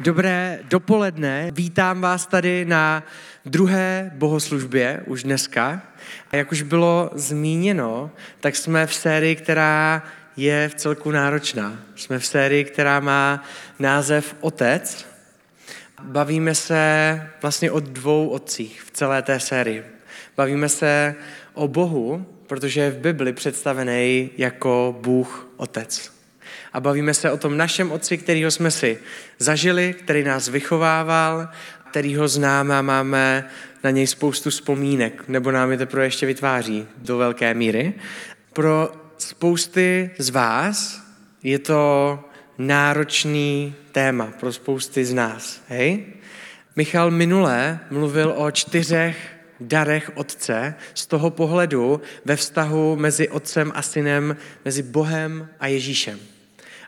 Dobré 0.00 0.60
dopoledne, 0.70 1.50
vítám 1.50 2.00
vás 2.00 2.26
tady 2.26 2.64
na 2.64 3.02
druhé 3.44 4.10
bohoslužbě 4.14 5.02
už 5.06 5.22
dneska. 5.22 5.82
A 6.30 6.36
jak 6.36 6.52
už 6.52 6.62
bylo 6.62 7.10
zmíněno, 7.14 8.10
tak 8.40 8.56
jsme 8.56 8.86
v 8.86 8.94
sérii, 8.94 9.36
která 9.36 10.02
je 10.36 10.68
v 10.68 10.74
celku 10.74 11.10
náročná. 11.10 11.78
Jsme 11.96 12.18
v 12.18 12.26
sérii, 12.26 12.64
která 12.64 13.00
má 13.00 13.44
název 13.78 14.36
Otec. 14.40 15.06
Bavíme 16.02 16.54
se 16.54 17.22
vlastně 17.42 17.70
o 17.70 17.80
dvou 17.80 18.28
otcích 18.28 18.82
v 18.82 18.90
celé 18.90 19.22
té 19.22 19.40
sérii. 19.40 19.84
Bavíme 20.36 20.68
se 20.68 21.14
o 21.54 21.68
Bohu, 21.68 22.26
protože 22.46 22.80
je 22.80 22.90
v 22.90 22.98
Bibli 22.98 23.32
představený 23.32 24.30
jako 24.36 24.96
Bůh 25.00 25.48
Otec 25.56 26.11
a 26.72 26.80
bavíme 26.80 27.14
se 27.14 27.30
o 27.30 27.36
tom 27.36 27.56
našem 27.56 27.92
otci, 27.92 28.18
kterýho 28.18 28.50
jsme 28.50 28.70
si 28.70 28.98
zažili, 29.38 29.94
který 29.98 30.24
nás 30.24 30.48
vychovával, 30.48 31.48
kterýho 31.90 32.28
známe 32.28 32.78
a 32.78 32.82
máme 32.82 33.48
na 33.84 33.90
něj 33.90 34.06
spoustu 34.06 34.50
vzpomínek, 34.50 35.28
nebo 35.28 35.50
nám 35.50 35.70
je 35.70 35.78
teprve 35.78 36.04
ještě 36.04 36.26
vytváří 36.26 36.86
do 36.96 37.16
velké 37.16 37.54
míry. 37.54 37.94
Pro 38.52 38.92
spousty 39.18 40.10
z 40.18 40.30
vás 40.30 41.02
je 41.42 41.58
to 41.58 42.18
náročný 42.58 43.74
téma, 43.92 44.32
pro 44.40 44.52
spousty 44.52 45.04
z 45.04 45.14
nás. 45.14 45.60
Hej? 45.68 46.06
Michal 46.76 47.10
minule 47.10 47.80
mluvil 47.90 48.34
o 48.36 48.50
čtyřech 48.50 49.16
darech 49.60 50.10
Otce 50.14 50.74
z 50.94 51.06
toho 51.06 51.30
pohledu 51.30 52.00
ve 52.24 52.36
vztahu 52.36 52.96
mezi 52.96 53.28
Otcem 53.28 53.72
a 53.74 53.82
Synem, 53.82 54.36
mezi 54.64 54.82
Bohem 54.82 55.48
a 55.60 55.66
Ježíšem 55.66 56.31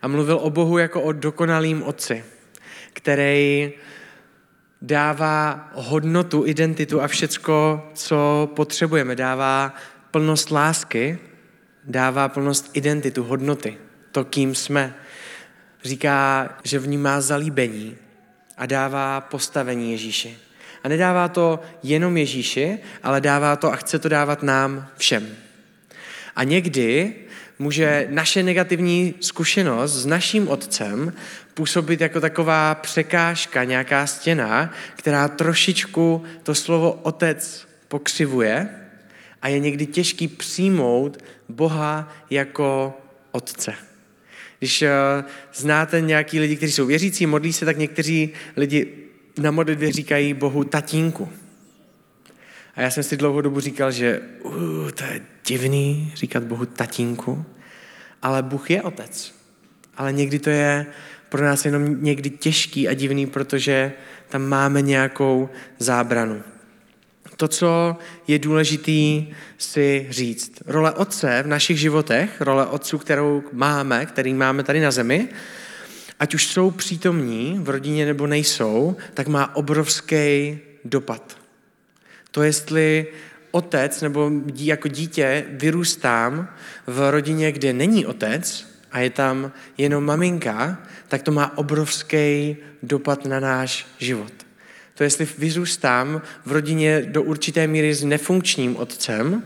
a 0.04 0.08
mluvil 0.08 0.36
o 0.36 0.50
Bohu 0.50 0.78
jako 0.78 1.02
o 1.02 1.12
dokonalým 1.12 1.82
otci, 1.82 2.24
který 2.92 3.72
dává 4.82 5.70
hodnotu, 5.74 6.46
identitu 6.46 7.00
a 7.00 7.08
všecko, 7.08 7.88
co 7.94 8.48
potřebujeme. 8.56 9.16
Dává 9.16 9.74
plnost 10.10 10.50
lásky, 10.50 11.18
dává 11.84 12.28
plnost 12.28 12.70
identitu, 12.72 13.24
hodnoty, 13.24 13.76
to, 14.12 14.24
kým 14.24 14.54
jsme. 14.54 14.94
Říká, 15.84 16.48
že 16.64 16.78
v 16.78 16.88
ní 16.88 16.98
má 16.98 17.20
zalíbení 17.20 17.96
a 18.56 18.66
dává 18.66 19.20
postavení 19.20 19.92
Ježíši. 19.92 20.38
A 20.82 20.88
nedává 20.88 21.28
to 21.28 21.60
jenom 21.82 22.16
Ježíši, 22.16 22.78
ale 23.02 23.20
dává 23.20 23.56
to 23.56 23.72
a 23.72 23.76
chce 23.76 23.98
to 23.98 24.08
dávat 24.08 24.42
nám 24.42 24.86
všem. 24.96 25.28
A 26.36 26.44
někdy 26.44 27.14
může 27.58 28.06
naše 28.10 28.42
negativní 28.42 29.14
zkušenost 29.20 29.92
s 29.92 30.06
naším 30.06 30.48
otcem 30.48 31.12
působit 31.54 32.00
jako 32.00 32.20
taková 32.20 32.74
překážka, 32.74 33.64
nějaká 33.64 34.06
stěna, 34.06 34.72
která 34.96 35.28
trošičku 35.28 36.22
to 36.42 36.54
slovo 36.54 36.92
otec 37.02 37.66
pokřivuje 37.88 38.68
a 39.42 39.48
je 39.48 39.58
někdy 39.58 39.86
těžký 39.86 40.28
přijmout 40.28 41.24
Boha 41.48 42.12
jako 42.30 42.98
otce. 43.32 43.74
Když 44.58 44.82
uh, 44.82 44.88
znáte 45.54 46.00
nějaký 46.00 46.40
lidi, 46.40 46.56
kteří 46.56 46.72
jsou 46.72 46.86
věřící, 46.86 47.26
modlí 47.26 47.52
se, 47.52 47.64
tak 47.64 47.78
někteří 47.78 48.30
lidi 48.56 48.92
na 49.38 49.50
modlitbě 49.50 49.92
říkají 49.92 50.34
Bohu 50.34 50.64
tatínku. 50.64 51.28
A 52.76 52.80
já 52.80 52.90
jsem 52.90 53.02
si 53.02 53.16
dlouhou 53.16 53.40
dobu 53.40 53.60
říkal, 53.60 53.90
že 53.90 54.20
uh, 54.42 54.90
to 54.90 55.04
je 55.04 55.20
divný 55.46 56.12
říkat 56.14 56.42
Bohu 56.42 56.66
tatínku, 56.66 57.44
ale 58.22 58.42
Bůh 58.42 58.70
je 58.70 58.82
otec. 58.82 59.34
Ale 59.96 60.12
někdy 60.12 60.38
to 60.38 60.50
je 60.50 60.86
pro 61.28 61.44
nás 61.44 61.64
jenom 61.64 62.04
někdy 62.04 62.30
těžký 62.30 62.88
a 62.88 62.94
divný, 62.94 63.26
protože 63.26 63.92
tam 64.28 64.42
máme 64.42 64.82
nějakou 64.82 65.48
zábranu. 65.78 66.42
To, 67.36 67.48
co 67.48 67.96
je 68.28 68.38
důležitý 68.38 69.26
si 69.58 70.06
říct. 70.10 70.62
Role 70.66 70.92
otce 70.92 71.42
v 71.42 71.46
našich 71.46 71.80
životech, 71.80 72.40
role 72.40 72.66
otců, 72.66 72.98
kterou 72.98 73.42
máme, 73.52 74.06
který 74.06 74.34
máme 74.34 74.62
tady 74.62 74.80
na 74.80 74.90
zemi, 74.90 75.28
ať 76.20 76.34
už 76.34 76.46
jsou 76.46 76.70
přítomní 76.70 77.58
v 77.62 77.68
rodině 77.68 78.06
nebo 78.06 78.26
nejsou, 78.26 78.96
tak 79.14 79.28
má 79.28 79.56
obrovský 79.56 80.58
dopad. 80.84 81.43
To, 82.34 82.42
jestli 82.42 83.06
otec 83.50 84.00
nebo 84.00 84.30
jako 84.54 84.88
dítě 84.88 85.44
vyrůstám 85.50 86.48
v 86.86 87.10
rodině, 87.10 87.52
kde 87.52 87.72
není 87.72 88.06
otec 88.06 88.66
a 88.92 89.00
je 89.00 89.10
tam 89.10 89.52
jenom 89.78 90.04
maminka, 90.04 90.82
tak 91.08 91.22
to 91.22 91.32
má 91.32 91.58
obrovský 91.58 92.56
dopad 92.82 93.24
na 93.24 93.40
náš 93.40 93.86
život. 93.98 94.32
To 94.94 95.02
jestli 95.02 95.28
vyrůstám 95.38 96.22
v 96.46 96.52
rodině 96.52 97.02
do 97.02 97.22
určité 97.22 97.66
míry 97.66 97.94
s 97.94 98.04
nefunkčním 98.04 98.76
otcem, 98.76 99.42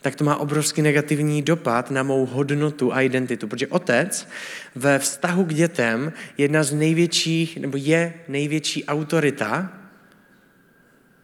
tak 0.00 0.14
to 0.14 0.24
má 0.24 0.36
obrovský 0.36 0.82
negativní 0.82 1.42
dopad 1.42 1.90
na 1.90 2.02
mou 2.02 2.26
hodnotu 2.26 2.94
a 2.94 3.00
identitu. 3.00 3.48
Protože 3.48 3.66
otec 3.66 4.28
ve 4.74 4.98
vztahu 4.98 5.44
k 5.44 5.54
dětem 5.54 6.12
je 6.38 6.44
jedna 6.44 6.62
z 6.62 6.72
největších, 6.72 7.56
nebo 7.56 7.76
je 7.76 8.14
největší 8.28 8.84
autorita 8.84 9.72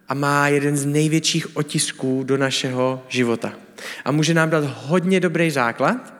a 0.09 0.15
má 0.15 0.49
jeden 0.49 0.77
z 0.77 0.85
největších 0.85 1.57
otisků 1.57 2.23
do 2.25 2.37
našeho 2.37 3.05
života. 3.09 3.53
A 4.05 4.13
může 4.13 4.35
nám 4.35 4.51
dát 4.51 4.65
hodně 4.65 5.21
dobrý 5.21 5.51
základ, 5.51 6.15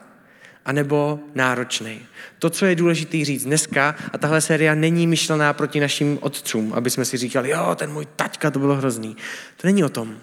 anebo 0.65 1.19
náročný. 1.35 1.99
To, 2.39 2.49
co 2.49 2.65
je 2.65 2.75
důležité 2.75 3.25
říct 3.25 3.43
dneska, 3.43 3.95
a 4.13 4.17
tahle 4.17 4.41
séria 4.41 4.75
není 4.75 5.07
myšlená 5.07 5.53
proti 5.53 5.79
našim 5.79 6.17
otcům, 6.21 6.73
aby 6.73 6.89
jsme 6.89 7.05
si 7.05 7.17
říkali, 7.17 7.49
jo, 7.49 7.75
ten 7.75 7.91
můj 7.91 8.07
taťka, 8.15 8.51
to 8.51 8.59
bylo 8.59 8.75
hrozný. 8.75 9.17
To 9.57 9.67
není 9.67 9.83
o 9.83 9.89
tom. 9.89 10.17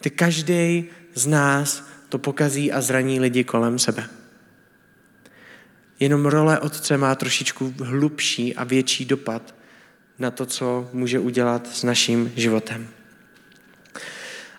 Ty 0.00 0.10
každý 0.10 0.84
z 1.14 1.26
nás 1.26 1.88
to 2.08 2.18
pokazí 2.18 2.72
a 2.72 2.80
zraní 2.80 3.20
lidi 3.20 3.44
kolem 3.44 3.78
sebe. 3.78 4.06
Jenom 6.00 6.26
role 6.26 6.58
otce 6.58 6.98
má 6.98 7.14
trošičku 7.14 7.74
hlubší 7.78 8.56
a 8.56 8.64
větší 8.64 9.04
dopad 9.04 9.54
na 10.18 10.30
to, 10.30 10.46
co 10.46 10.88
může 10.92 11.18
udělat 11.18 11.66
s 11.66 11.82
naším 11.82 12.32
životem. 12.36 12.88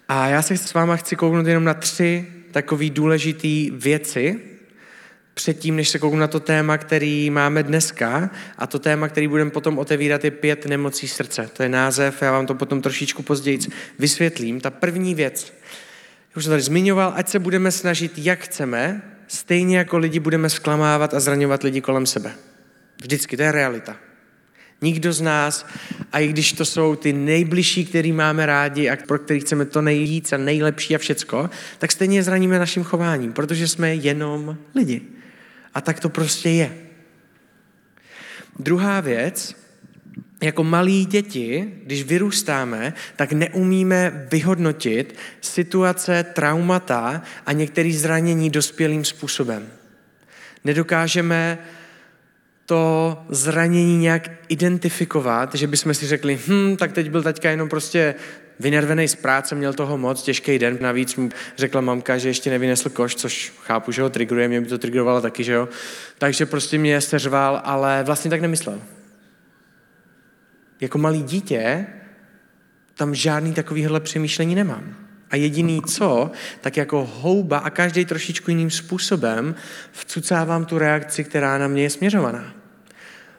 A 0.07 0.27
já 0.27 0.41
se 0.41 0.57
s 0.57 0.73
váma 0.73 0.95
chci 0.95 1.15
kouknout 1.15 1.47
jenom 1.47 1.63
na 1.63 1.73
tři 1.73 2.27
takové 2.51 2.89
důležité 2.89 3.71
věci, 3.71 4.39
předtím, 5.33 5.75
než 5.75 5.89
se 5.89 5.99
kouknu 5.99 6.19
na 6.19 6.27
to 6.27 6.39
téma, 6.39 6.77
který 6.77 7.29
máme 7.29 7.63
dneska, 7.63 8.29
a 8.57 8.67
to 8.67 8.79
téma, 8.79 9.07
který 9.07 9.27
budeme 9.27 9.51
potom 9.51 9.77
otevírat, 9.77 10.23
je 10.23 10.31
pět 10.31 10.65
nemocí 10.65 11.07
srdce. 11.07 11.49
To 11.53 11.63
je 11.63 11.69
název, 11.69 12.21
já 12.21 12.31
vám 12.31 12.45
to 12.45 12.55
potom 12.55 12.81
trošičku 12.81 13.23
později 13.23 13.59
vysvětlím. 13.99 14.61
Ta 14.61 14.71
první 14.71 15.15
věc, 15.15 15.53
už 16.35 16.43
jsem 16.43 16.51
tady 16.51 16.61
zmiňoval, 16.61 17.13
ať 17.15 17.29
se 17.29 17.39
budeme 17.39 17.71
snažit, 17.71 18.11
jak 18.17 18.39
chceme, 18.39 19.01
stejně 19.27 19.77
jako 19.77 19.97
lidi 19.97 20.19
budeme 20.19 20.49
zklamávat 20.49 21.13
a 21.13 21.19
zraňovat 21.19 21.63
lidi 21.63 21.81
kolem 21.81 22.05
sebe. 22.05 22.31
Vždycky, 23.01 23.37
to 23.37 23.43
je 23.43 23.51
realita. 23.51 23.95
Nikdo 24.85 25.13
z 25.13 25.21
nás, 25.21 25.65
a 26.11 26.19
i 26.19 26.27
když 26.27 26.53
to 26.53 26.65
jsou 26.65 26.95
ty 26.95 27.13
nejbližší, 27.13 27.85
který 27.85 28.11
máme 28.11 28.45
rádi 28.45 28.89
a 28.89 28.95
pro 28.95 29.19
který 29.19 29.39
chceme 29.39 29.65
to 29.65 29.81
nejvíc 29.81 30.33
a 30.33 30.37
nejlepší 30.37 30.95
a 30.95 30.97
všecko, 30.97 31.49
tak 31.77 31.91
stejně 31.91 32.23
zraníme 32.23 32.59
naším 32.59 32.83
chováním, 32.83 33.33
protože 33.33 33.67
jsme 33.67 33.95
jenom 33.95 34.57
lidi. 34.75 35.01
A 35.73 35.81
tak 35.81 35.99
to 35.99 36.09
prostě 36.09 36.49
je. 36.49 36.77
Druhá 38.59 39.01
věc, 39.01 39.55
jako 40.43 40.63
malí 40.63 41.05
děti, 41.05 41.73
když 41.83 42.03
vyrůstáme, 42.03 42.93
tak 43.15 43.31
neumíme 43.31 44.27
vyhodnotit 44.31 45.15
situace, 45.41 46.23
traumata 46.23 47.21
a 47.45 47.51
některé 47.51 47.93
zranění 47.93 48.49
dospělým 48.49 49.05
způsobem. 49.05 49.67
Nedokážeme 50.63 51.57
to 52.65 53.17
zranění 53.29 53.97
nějak 53.97 54.31
identifikovat, 54.47 55.55
že 55.55 55.67
bychom 55.67 55.93
si 55.93 56.07
řekli, 56.07 56.39
hm, 56.47 56.77
tak 56.77 56.91
teď 56.91 57.09
byl 57.09 57.23
teďka 57.23 57.49
jenom 57.49 57.69
prostě 57.69 58.15
vynervený 58.59 59.07
z 59.07 59.15
práce, 59.15 59.55
měl 59.55 59.73
toho 59.73 59.97
moc, 59.97 60.21
těžký 60.21 60.59
den, 60.59 60.77
navíc 60.81 61.15
mu 61.15 61.29
řekla 61.57 61.81
mamka, 61.81 62.17
že 62.17 62.29
ještě 62.29 62.49
nevynesl 62.49 62.89
koš, 62.89 63.15
což 63.15 63.53
chápu, 63.61 63.91
že 63.91 64.01
ho 64.01 64.09
trigruje, 64.09 64.47
mě 64.47 64.61
by 64.61 64.67
to 64.67 64.77
trigrovalo 64.77 65.21
taky, 65.21 65.43
že 65.43 65.53
jo. 65.53 65.69
Takže 66.17 66.45
prostě 66.45 66.77
mě 66.77 67.01
seřval, 67.01 67.61
ale 67.63 68.03
vlastně 68.03 68.29
tak 68.29 68.41
nemyslel. 68.41 68.81
Jako 70.81 70.97
malý 70.97 71.23
dítě 71.23 71.87
tam 72.95 73.15
žádný 73.15 73.53
takovýhle 73.53 73.99
přemýšlení 73.99 74.55
nemám. 74.55 74.95
A 75.31 75.35
jediný 75.35 75.81
co, 75.81 76.31
tak 76.61 76.77
jako 76.77 77.09
houba 77.19 77.57
a 77.57 77.69
každý 77.69 78.05
trošičku 78.05 78.51
jiným 78.51 78.69
způsobem 78.69 79.55
vcucávám 79.91 80.65
tu 80.65 80.77
reakci, 80.77 81.23
která 81.23 81.57
na 81.57 81.67
mě 81.67 81.83
je 81.83 81.89
směřovaná. 81.89 82.54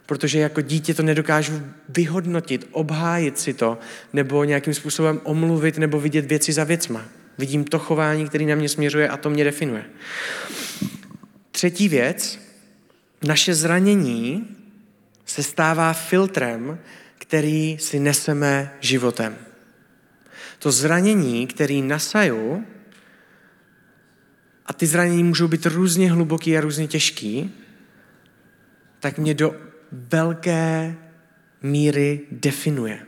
Protože 0.06 0.38
jako 0.38 0.61
dítě 0.61 0.94
to 0.94 1.03
nedokážu 1.03 1.62
vyhodnotit, 1.88 2.69
obhájit 2.70 3.38
si 3.38 3.55
to, 3.55 3.79
nebo 4.12 4.44
nějakým 4.44 4.75
způsobem 4.75 5.20
omluvit, 5.25 5.79
nebo 5.79 6.00
vidět 6.00 6.26
věci 6.26 6.53
za 6.53 6.64
věcma. 6.64 7.05
Vidím 7.38 7.64
to 7.64 7.79
chování, 7.79 8.29
který 8.29 8.47
na 8.47 8.55
mě 8.55 8.69
směřuje 8.69 9.08
a 9.08 9.17
to 9.17 9.31
mě 9.31 9.44
definuje. 9.44 9.85
Třetí 11.50 11.88
věc, 11.88 12.38
naše 13.26 13.55
zranění 13.55 14.56
se 15.25 15.43
stává 15.43 15.93
filtrem, 15.93 16.79
který 17.19 17.79
si 17.81 18.00
neseme 18.00 18.75
životem. 18.81 19.37
To 20.59 20.73
zranění, 20.73 21.47
který 21.47 21.82
nasaju, 21.82 22.64
a 24.67 24.73
ty 24.73 24.87
zranění 24.87 25.25
můžou 25.25 25.49
být 25.49 25.67
různě 25.67 26.12
hluboký 26.12 26.59
a 26.59 26.61
různě 26.61 26.87
těžký, 26.88 27.55
tak 29.00 29.19
mě 29.19 29.35
do 29.35 29.65
velké 29.93 30.97
míry 31.62 32.21
definuje. 32.31 32.99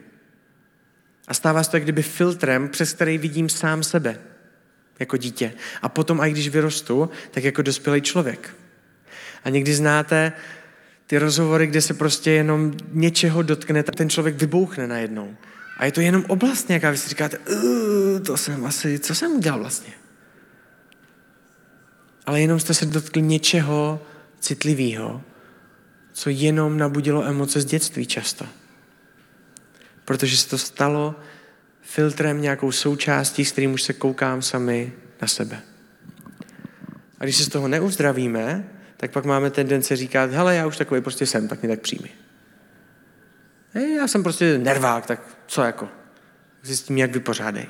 A 1.28 1.34
stává 1.34 1.62
se 1.62 1.70
to 1.70 1.76
jak 1.76 1.82
kdyby 1.82 2.02
filtrem, 2.02 2.68
přes 2.68 2.92
který 2.92 3.18
vidím 3.18 3.48
sám 3.48 3.82
sebe 3.82 4.18
jako 4.98 5.16
dítě. 5.16 5.52
A 5.82 5.88
potom, 5.88 6.20
i 6.20 6.30
když 6.30 6.48
vyrostu, 6.48 7.10
tak 7.30 7.44
jako 7.44 7.62
dospělý 7.62 8.00
člověk. 8.00 8.54
A 9.44 9.48
někdy 9.50 9.74
znáte 9.74 10.32
ty 11.06 11.18
rozhovory, 11.18 11.66
kde 11.66 11.80
se 11.82 11.94
prostě 11.94 12.30
jenom 12.30 12.72
něčeho 12.92 13.42
dotkne, 13.42 13.82
tak 13.82 13.96
ten 13.96 14.10
člověk 14.10 14.36
vybouchne 14.36 14.86
najednou. 14.86 15.36
A 15.78 15.84
je 15.84 15.92
to 15.92 16.00
jenom 16.00 16.24
oblast 16.28 16.68
nějaká, 16.68 16.90
vy 16.90 16.96
si 16.96 17.08
říkáte, 17.08 17.38
to 18.26 18.36
jsem 18.36 18.66
asi, 18.66 18.98
co 18.98 19.14
jsem 19.14 19.32
udělal 19.32 19.58
vlastně? 19.60 19.92
Ale 22.26 22.40
jenom 22.40 22.60
jste 22.60 22.74
se 22.74 22.86
dotkli 22.86 23.22
něčeho 23.22 24.02
citlivého, 24.40 25.22
co 26.18 26.30
jenom 26.30 26.78
nabudilo 26.78 27.24
emoce 27.24 27.60
z 27.60 27.64
dětství 27.64 28.06
často. 28.06 28.46
Protože 30.04 30.36
se 30.36 30.48
to 30.48 30.58
stalo 30.58 31.14
filtrem, 31.80 32.42
nějakou 32.42 32.72
součástí, 32.72 33.44
s 33.44 33.52
kterým 33.52 33.72
už 33.72 33.82
se 33.82 33.92
koukám 33.92 34.42
sami 34.42 34.92
na 35.22 35.28
sebe. 35.28 35.62
A 37.18 37.24
když 37.24 37.36
se 37.36 37.44
z 37.44 37.48
toho 37.48 37.68
neuzdravíme, 37.68 38.68
tak 38.96 39.10
pak 39.10 39.24
máme 39.24 39.50
tendenci 39.50 39.96
říkat, 39.96 40.30
hele, 40.30 40.56
já 40.56 40.66
už 40.66 40.76
takový 40.76 41.00
prostě 41.00 41.26
jsem, 41.26 41.48
tak 41.48 41.62
mě 41.62 41.68
tak 41.68 41.80
přijmi. 41.80 42.10
Hej, 43.72 43.94
já 43.94 44.08
jsem 44.08 44.22
prostě 44.22 44.58
nervák, 44.58 45.06
tak 45.06 45.38
co 45.46 45.62
jako? 45.62 45.88
Si 46.62 46.76
s 46.76 46.82
tím 46.82 46.98
jak 46.98 47.12
vypořádej. 47.12 47.66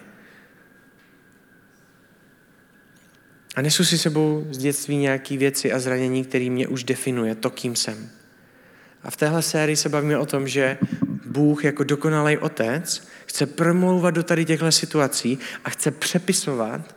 A 3.57 3.63
nesu 3.63 3.85
si 3.85 3.99
sebou 3.99 4.47
z 4.51 4.59
dětství 4.59 4.97
nějaké 4.97 5.37
věci 5.37 5.73
a 5.73 5.79
zranění, 5.79 6.25
které 6.25 6.51
mě 6.51 6.69
už 6.69 6.85
definuje, 6.85 7.35
to, 7.35 7.51
kým 7.51 7.77
jsem. 7.77 8.18
A 9.03 9.11
v 9.11 9.17
téhle 9.17 9.43
sérii 9.43 9.77
se 9.77 9.89
bavíme 9.89 10.19
o 10.19 10.27
tom, 10.27 10.49
že 10.49 10.79
Bůh 11.27 11.65
jako 11.65 11.85
dokonalý 11.85 12.39
otec 12.39 13.09
chce 13.27 13.47
promlouvat 13.47 14.15
do 14.15 14.23
tady 14.23 14.45
těchto 14.45 14.73
situací 14.73 15.39
a 15.65 15.71
chce 15.71 15.91
přepisovat 15.91 16.95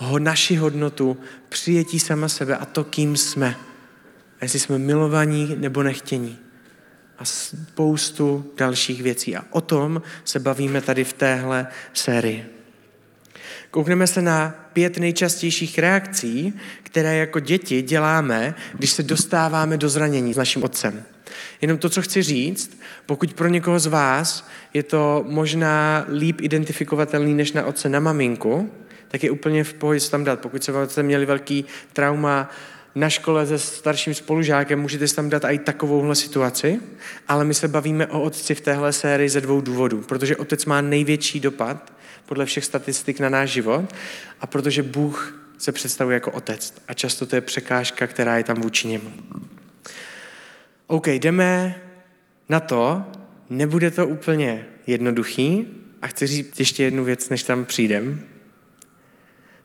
ho, 0.00 0.18
naši 0.18 0.56
hodnotu, 0.56 1.16
přijetí 1.48 2.00
sama 2.00 2.28
sebe 2.28 2.56
a 2.56 2.64
to, 2.64 2.84
kým 2.84 3.16
jsme. 3.16 3.56
A 4.40 4.44
jestli 4.44 4.60
jsme 4.60 4.78
milovaní 4.78 5.56
nebo 5.58 5.82
nechtění. 5.82 6.38
A 7.18 7.24
spoustu 7.24 8.52
dalších 8.56 9.02
věcí. 9.02 9.36
A 9.36 9.44
o 9.50 9.60
tom 9.60 10.02
se 10.24 10.38
bavíme 10.38 10.80
tady 10.80 11.04
v 11.04 11.12
téhle 11.12 11.66
sérii. 11.92 12.59
Koukneme 13.70 14.06
se 14.06 14.22
na 14.22 14.54
pět 14.72 14.98
nejčastějších 14.98 15.78
reakcí, 15.78 16.54
které 16.82 17.16
jako 17.16 17.40
děti 17.40 17.82
děláme, 17.82 18.54
když 18.74 18.90
se 18.90 19.02
dostáváme 19.02 19.76
do 19.76 19.88
zranění 19.88 20.34
s 20.34 20.36
naším 20.36 20.64
otcem. 20.64 21.02
Jenom 21.60 21.78
to, 21.78 21.88
co 21.88 22.02
chci 22.02 22.22
říct, 22.22 22.80
pokud 23.06 23.34
pro 23.34 23.48
někoho 23.48 23.78
z 23.78 23.86
vás 23.86 24.48
je 24.74 24.82
to 24.82 25.24
možná 25.28 26.06
líp 26.18 26.40
identifikovatelný 26.40 27.34
než 27.34 27.52
na 27.52 27.64
otce 27.64 27.88
na 27.88 28.00
maminku, 28.00 28.70
tak 29.08 29.24
je 29.24 29.30
úplně 29.30 29.64
v 29.64 29.74
pohodě 29.74 30.00
tam 30.10 30.24
dát. 30.24 30.40
Pokud 30.40 30.64
se 30.64 30.72
jste 30.86 31.02
měli 31.02 31.26
velký 31.26 31.64
trauma 31.92 32.50
na 32.94 33.10
škole 33.10 33.46
se 33.46 33.58
starším 33.58 34.14
spolužákem, 34.14 34.80
můžete 34.80 35.08
si 35.08 35.16
tam 35.16 35.30
dát 35.30 35.44
i 35.44 35.58
takovouhle 35.58 36.14
situaci, 36.14 36.80
ale 37.28 37.44
my 37.44 37.54
se 37.54 37.68
bavíme 37.68 38.06
o 38.06 38.22
otci 38.22 38.54
v 38.54 38.60
téhle 38.60 38.92
sérii 38.92 39.28
ze 39.28 39.40
dvou 39.40 39.60
důvodů. 39.60 40.02
Protože 40.08 40.36
otec 40.36 40.64
má 40.64 40.80
největší 40.80 41.40
dopad 41.40 41.92
podle 42.30 42.46
všech 42.46 42.64
statistik 42.64 43.20
na 43.20 43.28
náš 43.28 43.50
život 43.50 43.94
a 44.40 44.46
protože 44.46 44.82
Bůh 44.82 45.42
se 45.58 45.72
představuje 45.72 46.14
jako 46.14 46.30
otec 46.30 46.74
a 46.88 46.94
často 46.94 47.26
to 47.26 47.36
je 47.36 47.40
překážka, 47.40 48.06
která 48.06 48.36
je 48.36 48.44
tam 48.44 48.56
vůči 48.60 48.88
němu. 48.88 49.12
OK, 50.86 51.06
jdeme 51.06 51.80
na 52.48 52.60
to, 52.60 53.04
nebude 53.50 53.90
to 53.90 54.06
úplně 54.06 54.66
jednoduchý 54.86 55.66
a 56.02 56.06
chci 56.06 56.26
říct 56.26 56.58
ještě 56.58 56.82
jednu 56.82 57.04
věc, 57.04 57.28
než 57.28 57.42
tam 57.42 57.64
přijdem. 57.64 58.26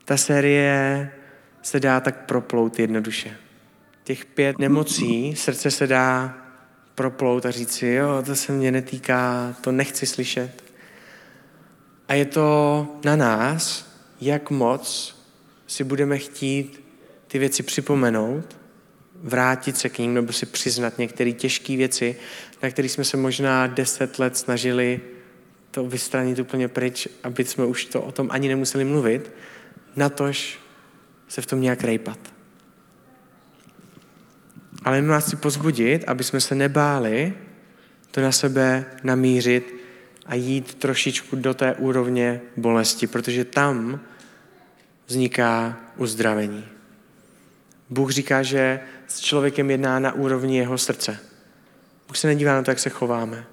Ta 0.06 0.18
série 0.18 1.12
se 1.62 1.80
dá 1.80 2.00
tak 2.00 2.26
proplout 2.26 2.80
jednoduše. 2.80 3.38
Těch 4.04 4.26
pět 4.26 4.60
nemocí 4.60 5.36
srdce 5.36 5.72
se 5.72 5.88
dá 5.88 6.38
proplout 6.96 7.46
a 7.46 7.52
říct 7.52 7.74
si, 7.74 7.88
jo, 7.88 8.24
to 8.26 8.36
se 8.36 8.52
mě 8.52 8.72
netýká, 8.72 9.56
to 9.62 9.72
nechci 9.72 10.06
slyšet. 10.06 10.65
A 12.08 12.14
je 12.14 12.26
to 12.26 12.88
na 13.06 13.16
nás, 13.16 13.92
jak 14.22 14.52
moc 14.52 15.16
si 15.68 15.84
budeme 15.84 16.18
chtít 16.18 16.84
ty 17.28 17.40
věci 17.40 17.64
připomenout, 17.64 18.58
vrátit 19.24 19.78
se 19.78 19.90
k 19.90 19.98
ním 19.98 20.14
nebo 20.14 20.34
si 20.34 20.46
přiznat 20.46 20.98
některé 20.98 21.32
těžké 21.32 21.78
věci, 21.78 22.16
na 22.64 22.70
které 22.70 22.90
jsme 22.90 23.04
se 23.04 23.18
možná 23.18 23.68
deset 23.68 24.20
let 24.20 24.38
snažili 24.38 25.02
to 25.72 25.86
vystranit 25.86 26.40
úplně 26.40 26.68
pryč, 26.68 27.08
aby 27.24 27.46
jsme 27.46 27.66
už 27.66 27.86
to 27.86 28.02
o 28.02 28.12
tom 28.12 28.28
ani 28.32 28.48
nemuseli 28.48 28.86
mluvit, 28.86 29.32
natož 29.96 30.60
se 31.28 31.42
v 31.42 31.46
tom 31.46 31.62
nějak 31.62 31.84
rejpat. 31.84 32.20
Ale 34.84 35.02
my 35.02 35.08
vás 35.08 35.26
chci 35.28 35.36
pozbudit, 35.36 36.04
aby 36.08 36.24
jsme 36.24 36.42
se 36.42 36.56
nebáli 36.56 37.34
to 38.12 38.22
na 38.22 38.32
sebe 38.32 38.86
namířit 39.04 39.75
a 40.26 40.36
jít 40.36 40.76
trošičku 40.76 41.36
do 41.36 41.54
té 41.54 41.74
úrovně 41.74 42.42
bolesti, 42.58 43.08
protože 43.08 43.46
tam 43.46 44.00
vzniká 45.08 45.78
uzdravení. 45.98 46.66
Bůh 47.90 48.12
říká, 48.12 48.44
že 48.44 48.80
s 49.08 49.20
člověkem 49.20 49.72
jedná 49.72 50.00
na 50.00 50.14
úrovni 50.14 50.58
jeho 50.58 50.78
srdce. 50.78 51.20
Bůh 52.08 52.18
se 52.18 52.28
nedívá 52.28 52.54
na 52.54 52.64
to, 52.64 52.72
jak 52.72 52.80
se 52.80 52.90
chováme. 52.90 53.46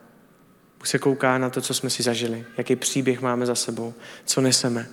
Bůh 0.79 0.87
se 0.87 0.99
kouká 0.99 1.39
na 1.39 1.51
to, 1.51 1.61
co 1.61 1.75
jsme 1.75 1.91
si 1.91 2.03
zažili, 2.03 2.45
jaký 2.57 2.77
příběh 2.77 3.21
máme 3.21 3.47
za 3.47 3.55
sebou, 3.55 3.95
co 4.25 4.41
neseme. 4.41 4.89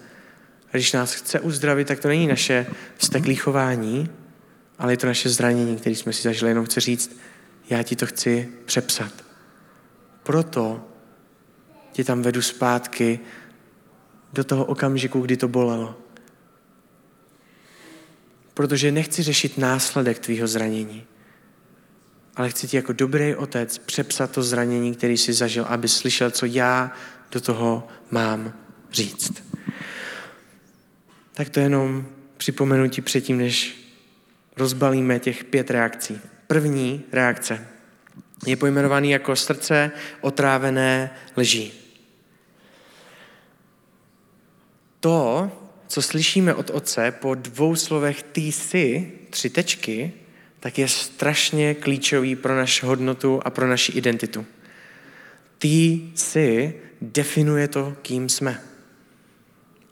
A 0.68 0.72
když 0.72 0.94
nás 0.94 1.14
chce 1.14 1.40
uzdravit, 1.40 1.88
tak 1.88 2.00
to 2.00 2.08
není 2.08 2.28
naše 2.28 2.66
vzteklý 2.98 3.36
chování, 3.36 4.10
ale 4.80 4.94
je 4.94 4.98
to 4.98 5.08
naše 5.08 5.30
zranění, 5.30 5.78
které 5.78 5.96
jsme 5.96 6.14
si 6.14 6.22
zažili. 6.22 6.52
Jenom 6.52 6.66
chci 6.66 6.80
říct, 6.80 7.20
já 7.70 7.84
ti 7.84 7.96
to 7.96 8.06
chci 8.06 8.50
přepsat. 8.66 9.12
Proto 10.24 10.89
tě 12.00 12.04
tam 12.04 12.22
vedu 12.22 12.42
zpátky 12.42 13.20
do 14.34 14.44
toho 14.44 14.66
okamžiku, 14.66 15.22
kdy 15.22 15.38
to 15.38 15.48
bolelo. 15.48 15.98
Protože 18.54 18.92
nechci 18.92 19.24
řešit 19.24 19.58
následek 19.58 20.20
tvýho 20.20 20.48
zranění, 20.48 21.04
ale 22.36 22.50
chci 22.50 22.68
ti 22.68 22.78
jako 22.78 22.94
dobrý 22.94 23.36
otec 23.36 23.78
přepsat 23.78 24.32
to 24.32 24.44
zranění, 24.44 24.96
který 24.96 25.18
jsi 25.18 25.34
zažil, 25.34 25.66
aby 25.66 25.88
slyšel, 25.88 26.32
co 26.32 26.46
já 26.46 26.92
do 27.32 27.42
toho 27.42 27.88
mám 28.12 28.54
říct. 28.92 29.44
Tak 31.34 31.50
to 31.50 31.60
jenom 31.60 32.08
připomenu 32.38 32.90
ti 32.90 33.02
předtím, 33.02 33.38
než 33.38 33.78
rozbalíme 34.58 35.20
těch 35.20 35.44
pět 35.44 35.72
reakcí. 35.72 36.20
První 36.48 37.04
reakce 37.12 37.68
je 38.46 38.56
pojmenovaný 38.56 39.12
jako 39.12 39.36
srdce 39.36 39.92
otrávené 40.22 41.12
lží. 41.38 41.89
To, 45.00 45.52
co 45.88 46.02
slyšíme 46.02 46.54
od 46.54 46.70
otce 46.70 47.12
po 47.12 47.36
dvou 47.36 47.76
slovech 47.76 48.24
ty 48.24 48.42
jsi, 48.42 49.12
tři 49.30 49.50
tečky, 49.50 50.14
tak 50.60 50.78
je 50.78 50.88
strašně 50.88 51.74
klíčový 51.74 52.36
pro 52.36 52.56
naši 52.56 52.86
hodnotu 52.86 53.42
a 53.46 53.50
pro 53.50 53.68
naši 53.68 53.92
identitu. 53.92 54.46
Ty 55.58 56.02
jsi 56.16 56.74
definuje 57.02 57.68
to, 57.68 57.96
kým 58.02 58.30
jsme. 58.30 58.62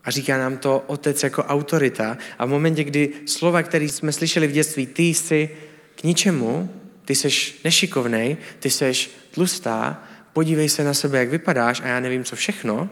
A 0.04 0.12
říká 0.12 0.38
nám 0.38 0.58
to 0.58 0.84
otec 0.88 1.24
jako 1.24 1.44
autorita. 1.44 2.18
A 2.40 2.46
v 2.46 2.50
momentě, 2.50 2.84
kdy 2.84 3.10
slova, 3.26 3.64
které 3.64 3.86
jsme 3.86 4.12
slyšeli 4.12 4.48
v 4.48 4.52
dětství, 4.52 4.88
ty 4.88 5.04
jsi 5.04 5.50
k 5.96 6.04
ničemu, 6.04 6.74
ty 7.06 7.16
jsi 7.16 7.54
nešikovnej, 7.64 8.38
ty 8.60 8.70
jsi 8.70 8.94
tlustá, 9.32 10.04
podívej 10.34 10.70
se 10.70 10.84
na 10.84 10.94
sebe, 10.94 11.18
jak 11.18 11.30
vypadáš 11.30 11.82
a 11.82 11.88
já 11.88 12.00
nevím, 12.00 12.24
co 12.24 12.36
všechno, 12.36 12.90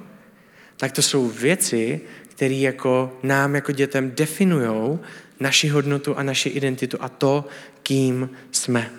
tak 0.78 0.92
to 0.92 1.02
jsou 1.02 1.30
věci, 1.30 2.02
které 2.30 2.56
jako 2.56 3.20
nám 3.24 3.56
jako 3.56 3.72
dětem 3.72 4.12
definují 4.16 5.00
naši 5.40 5.68
hodnotu 5.68 6.18
a 6.18 6.24
naši 6.24 6.50
identitu 6.50 6.98
a 7.00 7.10
to, 7.10 7.48
kým 7.84 8.30
jsme. 8.52 8.92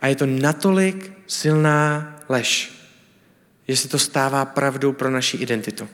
A 0.00 0.06
je 0.06 0.16
to 0.16 0.26
natolik 0.26 1.12
silná 1.26 2.16
lež, 2.28 2.72
že 3.68 3.76
se 3.76 3.88
to 3.88 3.98
stává 3.98 4.44
pravdou 4.44 4.92
pro 4.92 5.10
naši 5.10 5.36
identitu. 5.36 5.88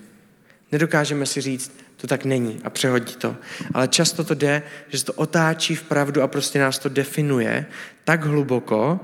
Nedokážeme 0.73 1.27
si 1.27 1.41
říct, 1.41 1.73
to 1.97 2.07
tak 2.07 2.25
není 2.25 2.61
a 2.65 2.71
přehodí 2.71 3.15
to. 3.15 3.37
Ale 3.75 3.89
často 3.89 4.25
to 4.25 4.35
jde, 4.35 4.63
že 4.89 4.99
se 4.99 5.05
to 5.05 5.13
otáčí 5.13 5.75
v 5.75 5.83
pravdu 5.83 6.23
a 6.23 6.27
prostě 6.27 6.59
nás 6.59 6.79
to 6.79 6.89
definuje 6.89 7.67
tak 8.05 8.25
hluboko, 8.25 9.01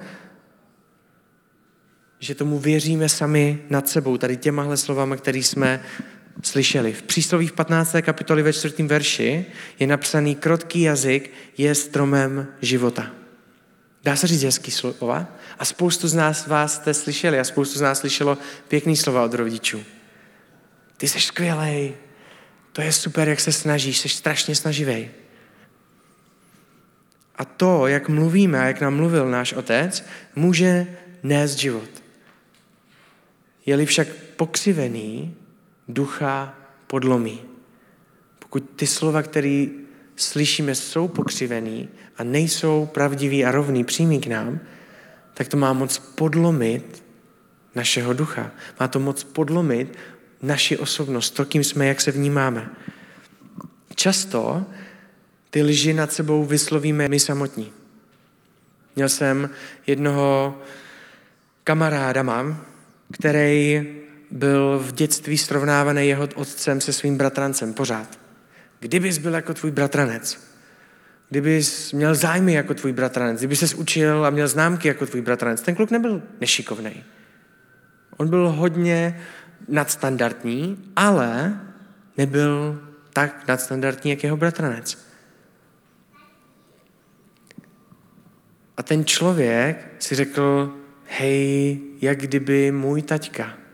že 2.24 2.34
tomu 2.34 2.58
věříme 2.58 3.08
sami 3.08 3.58
nad 3.70 3.88
sebou, 3.88 4.16
tady 4.16 4.36
těmahle 4.36 4.76
slovama, 4.76 5.16
které 5.16 5.38
jsme 5.38 5.80
slyšeli. 6.42 6.92
V 6.92 7.02
přísloví 7.02 7.46
v 7.46 7.52
15. 7.52 7.96
kapitoli 8.02 8.42
ve 8.42 8.52
4. 8.52 8.82
verši 8.82 9.46
je 9.78 9.86
napsaný 9.86 10.34
krotký 10.34 10.80
jazyk 10.80 11.30
je 11.58 11.74
stromem 11.74 12.46
života. 12.62 13.10
Dá 14.04 14.16
se 14.16 14.26
říct 14.26 14.42
hezký 14.42 14.70
slova? 14.70 15.26
A 15.58 15.64
spoustu 15.64 16.08
z 16.08 16.14
nás 16.14 16.46
vás 16.46 16.74
jste 16.74 16.94
slyšeli 16.94 17.40
a 17.40 17.44
spoustu 17.44 17.78
z 17.78 17.82
nás 17.82 17.98
slyšelo 17.98 18.38
pěkný 18.68 18.96
slova 18.96 19.24
od 19.24 19.34
rodičů. 19.34 19.84
Ty 20.96 21.08
jsi 21.08 21.20
skvělej, 21.20 21.94
to 22.72 22.82
je 22.82 22.92
super, 22.92 23.28
jak 23.28 23.40
se 23.40 23.52
snažíš, 23.52 23.98
jsi 23.98 24.08
strašně 24.08 24.54
snaživý. 24.54 25.08
A 27.36 27.44
to, 27.44 27.86
jak 27.86 28.08
mluvíme 28.08 28.60
a 28.60 28.64
jak 28.64 28.80
nám 28.80 28.96
mluvil 28.96 29.30
náš 29.30 29.52
otec, 29.52 30.04
může 30.36 30.86
nést 31.22 31.56
život. 31.56 32.03
Je-li 33.66 33.86
však 33.86 34.08
pokřivený, 34.36 35.34
ducha 35.88 36.54
podlomí. 36.86 37.40
Pokud 38.38 38.70
ty 38.76 38.86
slova, 38.86 39.22
které 39.22 39.66
slyšíme, 40.16 40.74
jsou 40.74 41.08
pokřivený 41.08 41.88
a 42.16 42.24
nejsou 42.24 42.86
pravdivý 42.86 43.44
a 43.44 43.50
rovný, 43.50 43.84
přímý 43.84 44.20
k 44.20 44.26
nám, 44.26 44.60
tak 45.34 45.48
to 45.48 45.56
má 45.56 45.72
moc 45.72 45.98
podlomit 45.98 47.04
našeho 47.74 48.12
ducha. 48.12 48.50
Má 48.80 48.88
to 48.88 49.00
moc 49.00 49.24
podlomit 49.24 49.98
naši 50.42 50.78
osobnost, 50.78 51.30
to, 51.30 51.44
kým 51.44 51.64
jsme, 51.64 51.86
jak 51.86 52.00
se 52.00 52.10
vnímáme. 52.10 52.70
Často 53.94 54.66
ty 55.50 55.62
lži 55.62 55.94
nad 55.94 56.12
sebou 56.12 56.44
vyslovíme 56.44 57.08
my 57.08 57.20
samotní. 57.20 57.72
Měl 58.96 59.08
jsem 59.08 59.50
jednoho 59.86 60.58
kamaráda 61.64 62.22
mám, 62.22 62.66
který 63.14 63.86
byl 64.30 64.78
v 64.78 64.92
dětství 64.92 65.38
srovnávaný 65.38 66.08
jeho 66.08 66.28
otcem 66.34 66.80
se 66.80 66.92
svým 66.92 67.16
bratrancem 67.16 67.74
pořád. 67.74 68.18
Kdybys 68.80 69.18
byl 69.18 69.34
jako 69.34 69.54
tvůj 69.54 69.70
bratranec, 69.70 70.38
kdybys 71.30 71.92
měl 71.92 72.14
zájmy 72.14 72.52
jako 72.52 72.74
tvůj 72.74 72.92
bratranec, 72.92 73.38
kdyby 73.38 73.56
ses 73.56 73.74
učil 73.74 74.26
a 74.26 74.30
měl 74.30 74.48
známky 74.48 74.88
jako 74.88 75.06
tvůj 75.06 75.20
bratranec, 75.20 75.62
ten 75.62 75.74
kluk 75.74 75.90
nebyl 75.90 76.22
nešikovný. 76.40 77.04
On 78.16 78.28
byl 78.28 78.50
hodně 78.50 79.20
nadstandardní, 79.68 80.92
ale 80.96 81.60
nebyl 82.16 82.82
tak 83.12 83.48
nadstandardní, 83.48 84.10
jak 84.10 84.24
jeho 84.24 84.36
bratranec. 84.36 84.98
A 88.76 88.82
ten 88.82 89.04
člověk 89.04 89.94
si 89.98 90.14
řekl, 90.14 90.74
hej, 91.18 91.80
jak 92.00 92.20
kdyby 92.20 92.72
můj 92.72 93.02
taťka 93.02 93.64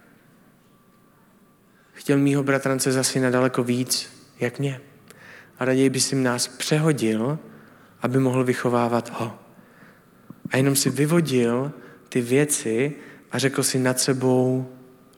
chtěl 2.01 2.19
mýho 2.19 2.43
bratrance 2.43 2.93
zase 2.93 3.21
na 3.21 3.31
daleko 3.31 3.65
víc, 3.65 4.13
jak 4.41 4.59
mě. 4.59 4.81
A 5.59 5.65
raději 5.65 5.91
by 5.91 6.01
si 6.01 6.17
nás 6.17 6.49
přehodil, 6.49 7.39
aby 8.03 8.19
mohl 8.19 8.45
vychovávat 8.45 9.21
ho. 9.21 9.39
A 10.51 10.57
jenom 10.57 10.77
si 10.77 10.91
vyvodil 10.91 11.73
ty 12.09 12.21
věci 12.21 12.97
a 13.31 13.39
řekl 13.39 13.63
si 13.63 13.79
nad 13.79 14.01
sebou 14.01 14.73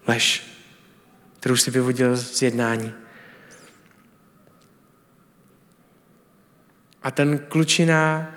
lež, 0.07 0.47
kterou 1.41 1.57
si 1.57 1.71
vyvodil 1.71 2.17
z 2.17 2.43
jednání. 2.43 2.93
A 7.03 7.11
ten 7.11 7.39
klučina, 7.39 8.31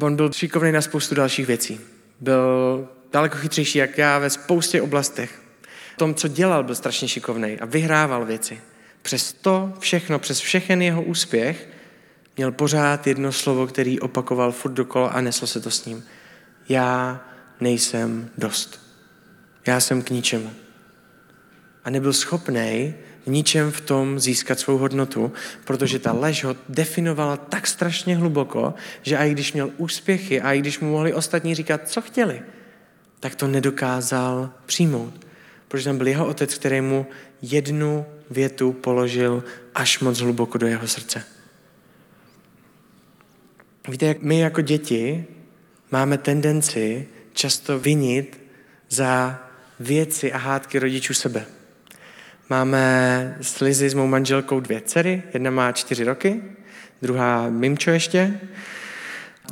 on 0.00 0.16
byl 0.16 0.32
šikovný 0.32 0.72
na 0.72 0.82
spoustu 0.82 1.14
dalších 1.14 1.46
věcí. 1.46 1.80
Byl 2.20 2.88
daleko 3.12 3.36
chytřejší 3.38 3.78
jak 3.78 3.98
já 3.98 4.18
ve 4.18 4.30
spoustě 4.30 4.82
oblastech. 4.82 5.42
V 5.94 5.96
tom, 5.96 6.14
co 6.14 6.28
dělal, 6.28 6.64
byl 6.64 6.74
strašně 6.74 7.08
šikovný 7.08 7.60
a 7.60 7.64
vyhrával 7.64 8.24
věci. 8.24 8.60
Přes 9.02 9.32
to 9.32 9.72
všechno, 9.78 10.18
přes 10.18 10.40
všechen 10.40 10.82
jeho 10.82 11.02
úspěch, 11.02 11.68
měl 12.36 12.52
pořád 12.52 13.06
jedno 13.06 13.32
slovo, 13.32 13.66
který 13.66 14.00
opakoval 14.00 14.52
furt 14.52 14.72
dokola 14.72 15.08
a 15.08 15.20
nesl 15.20 15.46
se 15.46 15.60
to 15.60 15.70
s 15.70 15.84
ním. 15.84 16.04
Já 16.68 17.20
nejsem 17.60 18.30
dost. 18.38 18.80
Já 19.66 19.80
jsem 19.80 20.02
k 20.02 20.10
ničemu. 20.10 20.52
A 21.84 21.90
nebyl 21.90 22.12
schopný 22.12 22.94
ničem 23.26 23.70
v 23.70 23.80
tom 23.80 24.18
získat 24.20 24.60
svou 24.60 24.78
hodnotu, 24.78 25.32
protože 25.64 25.98
ta 25.98 26.12
lež 26.12 26.44
ho 26.44 26.56
definovala 26.68 27.36
tak 27.36 27.66
strašně 27.66 28.16
hluboko, 28.16 28.74
že 29.02 29.16
i 29.16 29.30
když 29.30 29.52
měl 29.52 29.70
úspěchy 29.76 30.40
a 30.40 30.52
i 30.52 30.58
když 30.58 30.80
mu 30.80 30.90
mohli 30.90 31.14
ostatní 31.14 31.54
říkat, 31.54 31.88
co 31.88 32.00
chtěli, 32.00 32.42
tak 33.20 33.34
to 33.34 33.46
nedokázal 33.46 34.50
přijmout. 34.66 35.26
Protože 35.68 35.84
tam 35.84 35.98
byl 35.98 36.06
jeho 36.06 36.26
otec, 36.26 36.54
který 36.54 36.80
mu 36.80 37.06
jednu 37.42 38.06
větu 38.30 38.72
položil 38.72 39.44
až 39.74 40.00
moc 40.00 40.18
hluboko 40.18 40.58
do 40.58 40.66
jeho 40.66 40.88
srdce. 40.88 41.24
Víte, 43.88 44.06
jak 44.06 44.22
my 44.22 44.38
jako 44.38 44.60
děti 44.60 45.24
máme 45.90 46.18
tendenci 46.18 47.08
často 47.32 47.78
vinit 47.78 48.40
za 48.90 49.42
věci 49.80 50.32
a 50.32 50.38
hádky 50.38 50.78
rodičů 50.78 51.14
sebe. 51.14 51.46
Máme 52.52 53.36
s 53.40 53.60
Lizy 53.60 53.90
s 53.90 53.94
mou 53.94 54.06
manželkou 54.06 54.60
dvě 54.60 54.80
dcery, 54.80 55.22
jedna 55.34 55.50
má 55.50 55.72
čtyři 55.72 56.04
roky, 56.04 56.42
druhá 57.02 57.50
mimčo 57.50 57.90
ještě. 57.90 58.40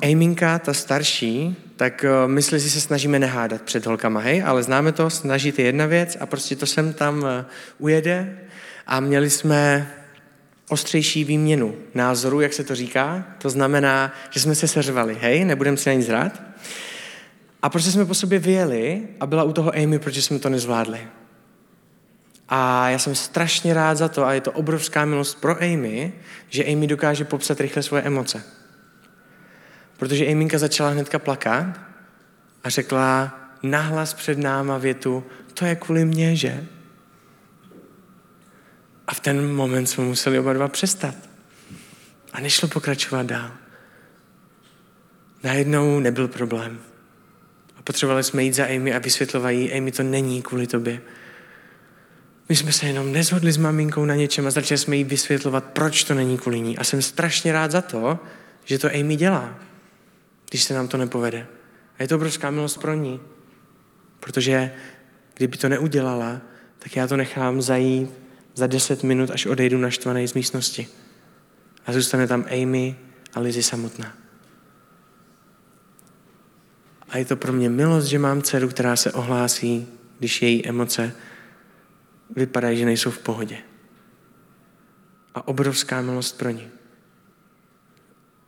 Ejminka, 0.00 0.58
ta 0.58 0.74
starší, 0.74 1.56
tak 1.76 2.04
eh, 2.04 2.28
my 2.28 2.42
s 2.42 2.50
Lizy 2.50 2.70
se 2.70 2.80
snažíme 2.80 3.18
nehádat 3.18 3.62
před 3.62 3.86
holkama, 3.86 4.20
hej, 4.20 4.42
ale 4.46 4.62
známe 4.62 4.92
to, 4.92 5.10
snažit 5.10 5.58
je 5.58 5.64
jedna 5.64 5.86
věc 5.86 6.16
a 6.20 6.26
prostě 6.26 6.56
to 6.56 6.66
sem 6.66 6.92
tam 6.92 7.26
eh, 7.26 7.44
ujede 7.78 8.38
a 8.86 9.00
měli 9.00 9.30
jsme 9.30 9.90
ostřejší 10.68 11.24
výměnu 11.24 11.74
názoru, 11.94 12.40
jak 12.40 12.52
se 12.52 12.64
to 12.64 12.74
říká. 12.74 13.24
To 13.38 13.50
znamená, 13.50 14.12
že 14.30 14.40
jsme 14.40 14.54
se 14.54 14.68
seřvali, 14.68 15.16
hej, 15.20 15.44
nebudeme 15.44 15.76
si 15.76 15.90
ani 15.90 16.02
zrát. 16.02 16.42
A 17.62 17.68
prostě 17.68 17.90
jsme 17.90 18.04
po 18.04 18.14
sobě 18.14 18.38
vyjeli 18.38 19.02
a 19.20 19.26
byla 19.26 19.42
u 19.42 19.52
toho 19.52 19.72
Amy, 19.74 19.98
protože 19.98 20.22
jsme 20.22 20.38
to 20.38 20.48
nezvládli. 20.48 21.00
A 22.50 22.88
já 22.88 22.98
jsem 22.98 23.14
strašně 23.14 23.74
rád 23.74 23.94
za 23.94 24.08
to 24.08 24.26
a 24.26 24.32
je 24.32 24.40
to 24.40 24.52
obrovská 24.52 25.04
milost 25.04 25.40
pro 25.40 25.62
Amy, 25.62 26.12
že 26.48 26.64
Amy 26.64 26.86
dokáže 26.86 27.24
popsat 27.24 27.60
rychle 27.60 27.82
svoje 27.82 28.02
emoce. 28.02 28.44
Protože 29.96 30.26
Amyka 30.26 30.58
začala 30.58 30.90
hnedka 30.90 31.18
plakat 31.18 31.66
a 32.64 32.70
řekla 32.70 33.38
nahlas 33.62 34.14
před 34.14 34.38
náma 34.38 34.78
větu, 34.78 35.24
to 35.54 35.64
je 35.64 35.76
kvůli 35.76 36.04
mně, 36.04 36.36
že? 36.36 36.66
A 39.06 39.14
v 39.14 39.20
ten 39.20 39.54
moment 39.54 39.86
jsme 39.86 40.04
museli 40.04 40.38
oba 40.38 40.52
dva 40.52 40.68
přestat. 40.68 41.14
A 42.32 42.40
nešlo 42.40 42.68
pokračovat 42.68 43.26
dál. 43.26 43.50
Najednou 45.42 46.00
nebyl 46.00 46.28
problém. 46.28 46.80
A 47.76 47.82
potřebovali 47.82 48.24
jsme 48.24 48.42
jít 48.42 48.54
za 48.54 48.64
Amy 48.64 48.94
a 48.94 48.98
vysvětlovat 48.98 49.50
jí, 49.50 49.72
Amy, 49.72 49.92
to 49.92 50.02
není 50.02 50.42
kvůli 50.42 50.66
tobě. 50.66 51.00
My 52.50 52.56
jsme 52.56 52.72
se 52.72 52.86
jenom 52.86 53.12
nezhodli 53.12 53.52
s 53.52 53.56
maminkou 53.56 54.04
na 54.04 54.14
něčem 54.14 54.46
a 54.46 54.50
začali 54.50 54.78
jsme 54.78 54.96
jí 54.96 55.04
vysvětlovat, 55.04 55.64
proč 55.64 56.04
to 56.04 56.14
není 56.14 56.38
kvůli 56.38 56.60
ní. 56.60 56.78
A 56.78 56.84
jsem 56.84 57.02
strašně 57.02 57.52
rád 57.52 57.70
za 57.70 57.82
to, 57.82 58.18
že 58.64 58.78
to 58.78 58.88
Amy 58.88 59.16
dělá, 59.16 59.58
když 60.48 60.62
se 60.62 60.74
nám 60.74 60.88
to 60.88 60.96
nepovede. 60.96 61.46
A 61.98 62.02
je 62.02 62.08
to 62.08 62.16
obrovská 62.16 62.50
milost 62.50 62.80
pro 62.80 62.94
ní. 62.94 63.20
Protože 64.20 64.72
kdyby 65.34 65.56
to 65.56 65.68
neudělala, 65.68 66.40
tak 66.78 66.96
já 66.96 67.06
to 67.06 67.16
nechám 67.16 67.62
zajít 67.62 68.10
za 68.54 68.66
deset 68.66 69.02
minut, 69.02 69.30
až 69.30 69.46
odejdu 69.46 69.78
naštvaný 69.78 70.28
z 70.28 70.34
místnosti. 70.34 70.88
A 71.86 71.92
zůstane 71.92 72.26
tam 72.26 72.44
Amy 72.62 72.96
a 73.34 73.40
Lizzie 73.40 73.62
samotná. 73.62 74.12
A 77.08 77.18
je 77.18 77.24
to 77.24 77.36
pro 77.36 77.52
mě 77.52 77.70
milost, 77.70 78.06
že 78.06 78.18
mám 78.18 78.42
dceru, 78.42 78.68
která 78.68 78.96
se 78.96 79.12
ohlásí, 79.12 79.86
když 80.18 80.42
její 80.42 80.68
emoce 80.68 81.12
vypadají, 82.36 82.78
že 82.78 82.84
nejsou 82.84 83.10
v 83.10 83.18
pohodě. 83.18 83.58
A 85.34 85.48
obrovská 85.48 86.02
milost 86.02 86.38
pro 86.38 86.50
ní. 86.50 86.68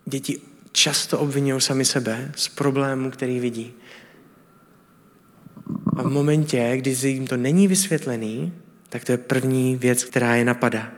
Děti 0.05 0.41
často 0.73 1.19
obvinují 1.19 1.61
sami 1.61 1.85
sebe 1.85 2.33
z 2.37 2.49
problému, 2.49 3.11
který 3.11 3.41
vidí. 3.41 3.73
A 5.97 6.03
v 6.03 6.07
momentě, 6.07 6.73
kdy 6.77 6.91
jim 6.91 7.27
to 7.27 7.37
není 7.37 7.69
vysvětlený, 7.69 8.53
tak 8.89 9.05
to 9.05 9.13
je 9.13 9.19
první 9.19 9.77
věc, 9.77 10.05
která 10.05 10.35
je 10.35 10.45
napadá. 10.45 10.93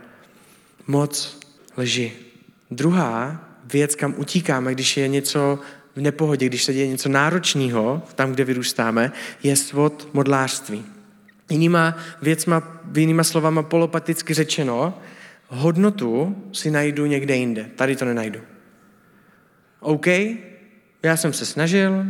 Moc 0.86 1.40
lži. 1.76 2.12
Druhá 2.70 3.48
věc, 3.64 3.94
kam 3.94 4.14
utíkáme, 4.16 4.72
když 4.72 4.96
je 4.96 5.08
něco 5.08 5.58
v 5.96 6.00
nepohodě, 6.00 6.46
když 6.46 6.64
se 6.64 6.72
děje 6.72 6.88
něco 6.88 7.08
náročného, 7.08 8.02
tam, 8.14 8.32
kde 8.32 8.44
vyrůstáme, 8.44 9.12
je 9.42 9.56
svod 9.56 10.08
modlářství. 10.12 10.84
Jinýma 11.50 11.96
věcma, 12.22 12.80
jinýma 12.96 13.24
slovama 13.24 13.62
polopaticky 13.62 14.34
řečeno, 14.34 14.98
hodnotu 15.48 16.36
si 16.52 16.70
najdu 16.70 17.06
někde 17.06 17.36
jinde. 17.36 17.70
Tady 17.76 17.96
to 17.96 18.04
nenajdu. 18.04 18.40
OK, 19.80 20.06
já 21.02 21.16
jsem 21.16 21.32
se 21.32 21.46
snažil, 21.46 22.04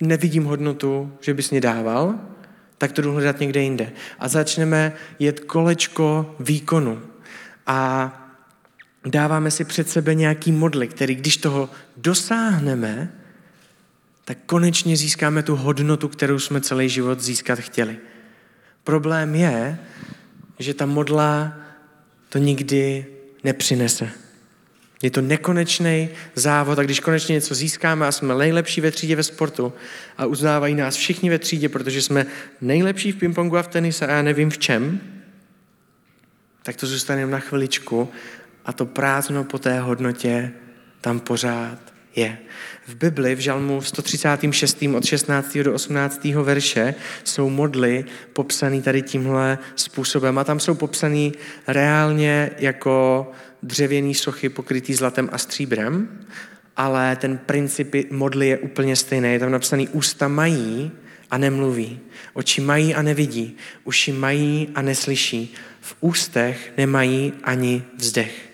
nevidím 0.00 0.44
hodnotu, 0.44 1.12
že 1.20 1.34
bys 1.34 1.50
mě 1.50 1.60
dával, 1.60 2.14
tak 2.78 2.92
to 2.92 3.02
jdu 3.02 3.12
hledat 3.12 3.40
někde 3.40 3.62
jinde. 3.62 3.92
A 4.18 4.28
začneme 4.28 4.92
jet 5.18 5.40
kolečko 5.40 6.36
výkonu. 6.40 7.02
A 7.66 8.12
dáváme 9.06 9.50
si 9.50 9.64
před 9.64 9.88
sebe 9.88 10.14
nějaký 10.14 10.52
modly, 10.52 10.88
který 10.88 11.14
když 11.14 11.36
toho 11.36 11.70
dosáhneme, 11.96 13.12
tak 14.28 14.38
konečně 14.46 14.96
získáme 14.96 15.42
tu 15.42 15.56
hodnotu, 15.56 16.08
kterou 16.08 16.38
jsme 16.38 16.60
celý 16.60 16.88
život 16.88 17.20
získat 17.20 17.58
chtěli. 17.58 17.96
Problém 18.84 19.34
je, 19.34 19.78
že 20.58 20.74
ta 20.74 20.86
modla 20.86 21.56
to 22.28 22.38
nikdy 22.38 23.06
nepřinese. 23.44 24.10
Je 25.02 25.10
to 25.10 25.20
nekonečný 25.20 26.08
závod 26.34 26.78
a 26.78 26.82
když 26.82 27.00
konečně 27.00 27.32
něco 27.32 27.54
získáme 27.54 28.06
a 28.06 28.12
jsme 28.12 28.34
nejlepší 28.34 28.80
ve 28.80 28.90
třídě 28.90 29.16
ve 29.16 29.22
sportu 29.22 29.72
a 30.18 30.26
uznávají 30.26 30.74
nás 30.74 30.96
všichni 30.96 31.30
ve 31.30 31.38
třídě, 31.38 31.68
protože 31.68 32.02
jsme 32.02 32.26
nejlepší 32.60 33.12
v 33.12 33.16
pingpongu 33.16 33.56
a 33.56 33.62
v 33.62 33.68
tenise 33.68 34.06
a 34.06 34.12
já 34.12 34.22
nevím 34.22 34.50
v 34.50 34.58
čem, 34.58 35.00
tak 36.62 36.76
to 36.76 36.86
zůstane 36.86 37.26
na 37.26 37.38
chviličku 37.38 38.08
a 38.64 38.72
to 38.72 38.86
prázdno 38.86 39.44
po 39.44 39.58
té 39.58 39.80
hodnotě 39.80 40.52
tam 41.00 41.20
pořád 41.20 41.97
je. 42.18 42.38
V 42.86 42.94
Bibli, 42.94 43.34
v 43.34 43.38
Žalmu 43.38 43.80
136. 43.80 44.84
od 44.96 45.04
16. 45.04 45.58
do 45.58 45.74
18. 45.74 46.24
verše 46.24 46.94
jsou 47.24 47.50
modly 47.50 48.04
popsané 48.32 48.82
tady 48.82 49.02
tímhle 49.02 49.58
způsobem 49.76 50.38
a 50.38 50.44
tam 50.44 50.60
jsou 50.60 50.74
popsané 50.74 51.30
reálně 51.66 52.50
jako 52.58 53.30
dřevěný 53.62 54.14
sochy 54.14 54.48
pokrytý 54.48 54.94
zlatem 54.94 55.28
a 55.32 55.38
stříbrem, 55.38 56.08
ale 56.76 57.16
ten 57.16 57.38
princip 57.38 57.94
modly 58.10 58.48
je 58.48 58.58
úplně 58.58 58.96
stejný. 58.96 59.32
Je 59.32 59.38
tam 59.38 59.52
napsaný 59.52 59.88
ústa 59.88 60.28
mají 60.28 60.90
a 61.30 61.38
nemluví, 61.38 62.00
oči 62.32 62.60
mají 62.60 62.94
a 62.94 63.02
nevidí, 63.02 63.56
uši 63.84 64.12
mají 64.12 64.68
a 64.74 64.82
neslyší, 64.82 65.54
v 65.80 65.96
ústech 66.00 66.72
nemají 66.76 67.32
ani 67.42 67.82
vzdech. 67.96 68.48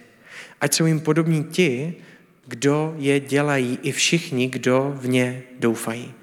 Ať 0.60 0.74
jsou 0.74 0.86
jim 0.86 1.00
podobní 1.00 1.44
ti, 1.44 1.94
kdo 2.46 2.94
je 2.98 3.20
dělají, 3.20 3.78
i 3.82 3.92
všichni, 3.92 4.48
kdo 4.48 4.94
v 4.96 5.08
ně 5.08 5.42
doufají. 5.58 6.14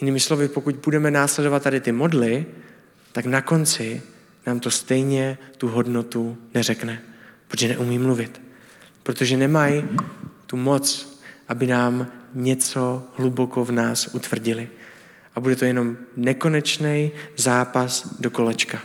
Jinými 0.00 0.20
slovy, 0.20 0.48
pokud 0.48 0.74
budeme 0.74 1.10
následovat 1.10 1.62
tady 1.62 1.80
ty 1.80 1.92
modly, 1.92 2.46
tak 3.12 3.26
na 3.26 3.40
konci 3.40 4.02
nám 4.46 4.60
to 4.60 4.70
stejně 4.70 5.38
tu 5.58 5.68
hodnotu 5.68 6.38
neřekne, 6.54 7.02
protože 7.48 7.68
neumí 7.68 7.98
mluvit. 7.98 8.40
Protože 9.02 9.36
nemají 9.36 9.84
tu 10.46 10.56
moc, 10.56 11.18
aby 11.48 11.66
nám 11.66 12.06
něco 12.34 13.04
hluboko 13.16 13.64
v 13.64 13.72
nás 13.72 14.14
utvrdili. 14.14 14.68
A 15.34 15.40
bude 15.40 15.56
to 15.56 15.64
jenom 15.64 15.96
nekonečný 16.16 17.10
zápas 17.36 18.20
do 18.20 18.30
kolečka. 18.30 18.82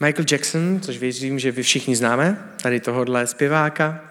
Michael 0.00 0.24
Jackson, 0.30 0.80
což 0.80 0.98
věřím, 0.98 1.38
že 1.38 1.52
vy 1.52 1.62
všichni 1.62 1.96
známe, 1.96 2.50
tady 2.62 2.80
tohohle 2.80 3.26
zpěváka, 3.26 4.04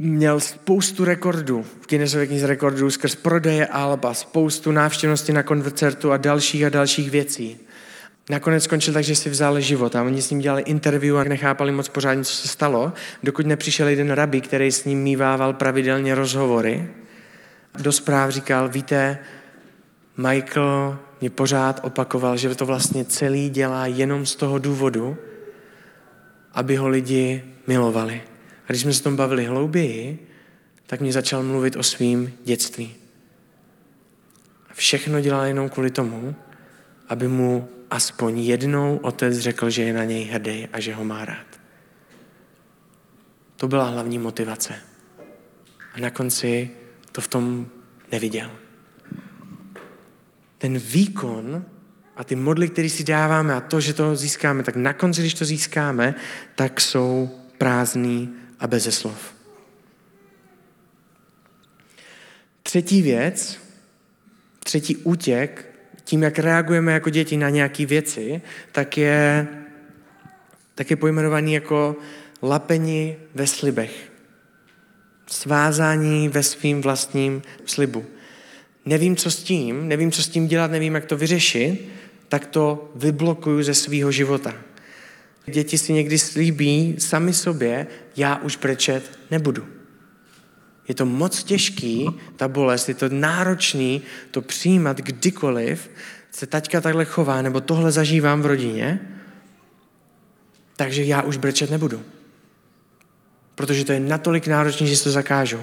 měl 0.00 0.40
spoustu 0.40 1.04
rekordů 1.04 1.62
v 1.62 1.88
Guinnessově 1.88 2.26
knize 2.26 2.46
rekordů 2.46 2.90
skrz 2.90 3.14
prodeje 3.14 3.66
alba, 3.66 4.14
spoustu 4.14 4.72
návštěvnosti 4.72 5.32
na 5.32 5.42
koncertu 5.42 6.12
a 6.12 6.16
dalších 6.16 6.64
a 6.64 6.68
dalších 6.68 7.10
věcí. 7.10 7.60
Nakonec 8.30 8.64
skončil 8.64 8.94
tak, 8.94 9.04
že 9.04 9.16
si 9.16 9.30
vzal 9.30 9.60
život 9.60 9.96
a 9.96 10.02
oni 10.02 10.22
s 10.22 10.30
ním 10.30 10.40
dělali 10.40 10.62
interview 10.62 11.18
a 11.18 11.24
nechápali 11.24 11.72
moc 11.72 11.88
pořádně, 11.88 12.24
co 12.24 12.32
se 12.32 12.48
stalo, 12.48 12.92
dokud 13.22 13.46
nepřišel 13.46 13.88
jeden 13.88 14.10
rabí, 14.10 14.40
který 14.40 14.72
s 14.72 14.84
ním 14.84 15.02
mývával 15.02 15.52
pravidelně 15.52 16.14
rozhovory. 16.14 16.88
Do 17.78 17.92
zpráv 17.92 18.30
říkal, 18.30 18.68
víte, 18.68 19.18
Michael 20.16 20.98
mě 21.20 21.30
pořád 21.30 21.80
opakoval, 21.82 22.36
že 22.36 22.54
to 22.54 22.66
vlastně 22.66 23.04
celý 23.04 23.50
dělá 23.50 23.86
jenom 23.86 24.26
z 24.26 24.36
toho 24.36 24.58
důvodu, 24.58 25.16
aby 26.54 26.76
ho 26.76 26.88
lidi 26.88 27.44
milovali. 27.66 28.22
A 28.70 28.72
když 28.72 28.82
jsme 28.82 28.92
se 28.92 29.02
tom 29.02 29.16
bavili 29.16 29.44
hlouběji, 29.44 30.26
tak 30.86 31.00
mě 31.00 31.12
začal 31.12 31.42
mluvit 31.42 31.76
o 31.76 31.82
svým 31.82 32.32
dětství. 32.44 32.94
A 34.70 34.74
všechno 34.74 35.20
dělal 35.20 35.44
jenom 35.44 35.68
kvůli 35.68 35.90
tomu, 35.90 36.34
aby 37.08 37.28
mu 37.28 37.68
aspoň 37.90 38.38
jednou 38.38 38.96
otec 38.96 39.38
řekl, 39.38 39.70
že 39.70 39.82
je 39.82 39.92
na 39.92 40.04
něj 40.04 40.24
hrdý 40.24 40.68
a 40.72 40.80
že 40.80 40.94
ho 40.94 41.04
má 41.04 41.24
rád. 41.24 41.46
To 43.56 43.68
byla 43.68 43.88
hlavní 43.88 44.18
motivace. 44.18 44.74
A 45.94 46.00
na 46.00 46.10
konci 46.10 46.70
to 47.12 47.20
v 47.20 47.28
tom 47.28 47.66
neviděl. 48.12 48.50
Ten 50.58 50.78
výkon 50.78 51.64
a 52.16 52.24
ty 52.24 52.36
modly, 52.36 52.68
které 52.68 52.88
si 52.88 53.04
dáváme 53.04 53.54
a 53.54 53.60
to, 53.60 53.80
že 53.80 53.94
to 53.94 54.16
získáme, 54.16 54.62
tak 54.62 54.76
na 54.76 54.92
konci, 54.92 55.20
když 55.20 55.34
to 55.34 55.44
získáme, 55.44 56.14
tak 56.54 56.80
jsou 56.80 57.30
prázdný 57.58 58.34
a 58.60 58.66
beze 58.66 58.92
slov. 58.92 59.34
Třetí 62.62 63.02
věc, 63.02 63.58
třetí 64.64 64.96
útěk, 64.96 65.66
tím, 66.04 66.22
jak 66.22 66.38
reagujeme 66.38 66.92
jako 66.92 67.10
děti 67.10 67.36
na 67.36 67.50
nějaké 67.50 67.86
věci, 67.86 68.40
tak 68.72 68.98
je, 68.98 69.48
tak 70.74 70.90
je 70.90 70.96
pojmenovaný 70.96 71.52
jako 71.52 71.96
lapení 72.42 73.16
ve 73.34 73.46
slibech. 73.46 74.12
Svázání 75.26 76.28
ve 76.28 76.42
svým 76.42 76.80
vlastním 76.80 77.42
slibu. 77.66 78.04
Nevím, 78.84 79.16
co 79.16 79.30
s 79.30 79.42
tím, 79.42 79.88
nevím, 79.88 80.12
co 80.12 80.22
s 80.22 80.28
tím 80.28 80.48
dělat, 80.48 80.70
nevím, 80.70 80.94
jak 80.94 81.04
to 81.04 81.16
vyřešit, 81.16 81.88
tak 82.28 82.46
to 82.46 82.92
vyblokuju 82.94 83.62
ze 83.62 83.74
svého 83.74 84.12
života. 84.12 84.54
Děti 85.46 85.78
si 85.78 85.92
někdy 85.92 86.18
slíbí 86.18 86.96
sami 86.98 87.32
sobě, 87.32 87.86
já 88.20 88.36
už 88.36 88.56
brečet 88.56 89.18
nebudu. 89.30 89.66
Je 90.88 90.94
to 90.94 91.06
moc 91.06 91.44
těžký, 91.44 92.10
ta 92.36 92.48
bolest, 92.48 92.88
je 92.88 92.94
to 92.94 93.08
náročný 93.08 94.02
to 94.30 94.42
přijímat 94.42 94.96
kdykoliv 94.96 95.90
se 96.30 96.46
taťka 96.46 96.80
takhle 96.80 97.04
chová, 97.04 97.42
nebo 97.42 97.60
tohle 97.60 97.92
zažívám 97.92 98.42
v 98.42 98.46
rodině, 98.46 99.00
takže 100.76 101.04
já 101.04 101.22
už 101.22 101.36
brečet 101.36 101.70
nebudu. 101.70 102.02
Protože 103.54 103.84
to 103.84 103.92
je 103.92 104.00
natolik 104.00 104.46
náročné, 104.46 104.86
že 104.86 104.96
se 104.96 105.04
to 105.04 105.10
zakážu. 105.10 105.60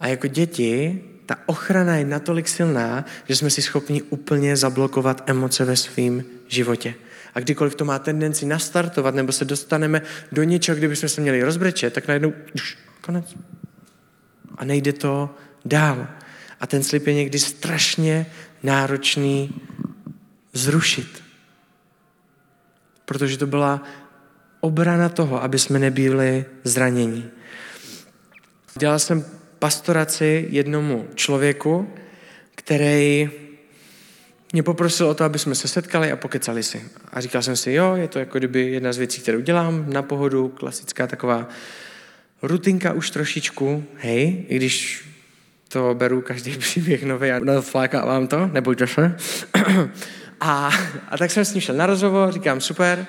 A 0.00 0.08
jako 0.08 0.26
děti 0.26 1.04
ta 1.26 1.36
ochrana 1.46 1.96
je 1.96 2.04
natolik 2.04 2.48
silná, 2.48 3.04
že 3.28 3.36
jsme 3.36 3.50
si 3.50 3.62
schopni 3.62 4.02
úplně 4.02 4.56
zablokovat 4.56 5.30
emoce 5.30 5.64
ve 5.64 5.76
svém 5.76 6.22
životě. 6.48 6.94
A 7.34 7.40
kdykoliv 7.40 7.74
to 7.74 7.84
má 7.84 7.98
tendenci 7.98 8.46
nastartovat, 8.46 9.14
nebo 9.14 9.32
se 9.32 9.44
dostaneme 9.44 10.02
do 10.32 10.42
něčeho, 10.42 10.76
kde 10.76 10.88
bychom 10.88 11.08
se 11.08 11.20
měli 11.20 11.42
rozbrečet, 11.42 11.92
tak 11.92 12.08
najednou 12.08 12.32
už, 12.54 12.78
konec. 13.00 13.36
A 14.56 14.64
nejde 14.64 14.92
to 14.92 15.34
dál. 15.64 16.06
A 16.60 16.66
ten 16.66 16.82
slib 16.82 17.06
je 17.06 17.14
někdy 17.14 17.38
strašně 17.38 18.26
náročný 18.62 19.60
zrušit. 20.52 21.22
Protože 23.04 23.38
to 23.38 23.46
byla 23.46 23.82
obrana 24.60 25.08
toho, 25.08 25.42
aby 25.42 25.58
jsme 25.58 25.78
nebyli 25.78 26.44
zranění. 26.64 27.30
Dělal 28.78 28.98
jsem 28.98 29.24
pastoraci 29.58 30.46
jednomu 30.50 31.08
člověku, 31.14 31.94
který 32.54 33.30
mě 34.52 34.62
poprosil 34.62 35.08
o 35.08 35.14
to, 35.14 35.24
aby 35.24 35.38
jsme 35.38 35.54
se 35.54 35.68
setkali 35.68 36.12
a 36.12 36.16
pokecali 36.16 36.62
si. 36.62 36.82
A 37.12 37.20
říkal 37.20 37.42
jsem 37.42 37.56
si, 37.56 37.72
jo, 37.72 37.94
je 37.94 38.08
to 38.08 38.18
jako 38.18 38.38
kdyby 38.38 38.60
jedna 38.60 38.92
z 38.92 38.98
věcí, 38.98 39.20
kterou 39.20 39.40
dělám 39.40 39.92
na 39.92 40.02
pohodu, 40.02 40.48
klasická 40.48 41.06
taková 41.06 41.48
rutinka 42.42 42.92
už 42.92 43.10
trošičku, 43.10 43.84
hej, 43.96 44.44
i 44.48 44.56
když 44.56 45.04
to 45.68 45.94
beru 45.94 46.20
každý 46.20 46.50
příběh 46.58 47.02
nový 47.02 47.30
a 47.30 48.04
vám 48.04 48.26
to, 48.26 48.46
nebojte 48.46 48.86
se. 48.86 49.16
a, 50.40 50.70
a 51.08 51.18
tak 51.18 51.30
jsem 51.30 51.44
s 51.44 51.54
ním 51.54 51.60
šel 51.60 51.74
na 51.74 51.86
rozhovor, 51.86 52.32
říkám, 52.32 52.60
super, 52.60 53.06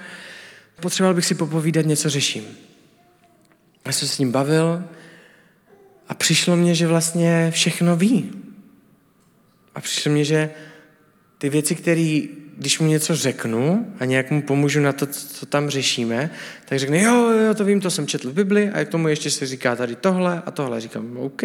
potřeboval 0.82 1.14
bych 1.14 1.26
si 1.26 1.36
popovídat, 1.36 1.86
něco 1.86 2.10
řeším. 2.10 2.44
Já 3.86 3.92
jsem 3.92 4.08
se 4.08 4.16
s 4.16 4.20
ním 4.20 4.32
bavil 4.32 4.84
a 6.08 6.14
přišlo 6.14 6.56
mně, 6.56 6.76
že 6.76 6.88
vlastně 6.88 7.52
všechno 7.52 7.96
ví. 7.96 8.32
A 9.76 9.82
přišlo 9.82 10.12
mně, 10.12 10.26
že 10.26 10.50
ty 11.42 11.50
věci, 11.50 11.76
které, 11.76 12.22
když 12.58 12.80
mu 12.80 12.88
něco 12.88 13.16
řeknu 13.16 13.94
a 14.00 14.06
nějak 14.06 14.32
mu 14.32 14.42
pomůžu 14.42 14.80
na 14.80 14.94
to, 14.94 15.06
co 15.06 15.46
tam 15.46 15.70
řešíme, 15.70 16.30
tak 16.66 16.80
řekne, 16.80 17.02
jo, 17.02 17.30
jo, 17.30 17.54
to 17.54 17.66
vím, 17.66 17.82
to 17.82 17.92
jsem 17.92 18.08
četl 18.08 18.30
v 18.30 18.34
Bibli 18.34 18.70
a 18.70 18.86
k 18.86 18.90
tomu 18.90 19.08
ještě 19.08 19.30
se 19.30 19.46
říká 19.46 19.76
tady 19.76 19.96
tohle 19.96 20.42
a 20.46 20.52
tohle. 20.52 20.82
Říkám, 20.82 21.18
OK, 21.18 21.42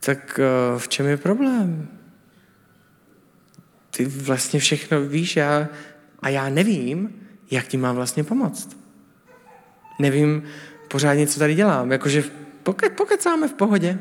tak 0.00 0.40
uh, 0.72 0.78
v 0.78 0.88
čem 0.88 1.06
je 1.06 1.16
problém? 1.16 1.88
Ty 3.90 4.04
vlastně 4.04 4.60
všechno 4.60 5.00
víš 5.00 5.36
já, 5.36 5.68
a 6.20 6.28
já 6.28 6.48
nevím, 6.48 7.20
jak 7.50 7.66
ti 7.66 7.76
mám 7.76 7.96
vlastně 7.96 8.24
pomoct. 8.24 8.76
Nevím 10.00 10.42
pořádně, 10.88 11.26
co 11.26 11.38
tady 11.38 11.54
dělám. 11.54 11.92
Jakože 11.92 12.24
pokud 12.62 13.22
v 13.48 13.54
pohodě. 13.56 13.98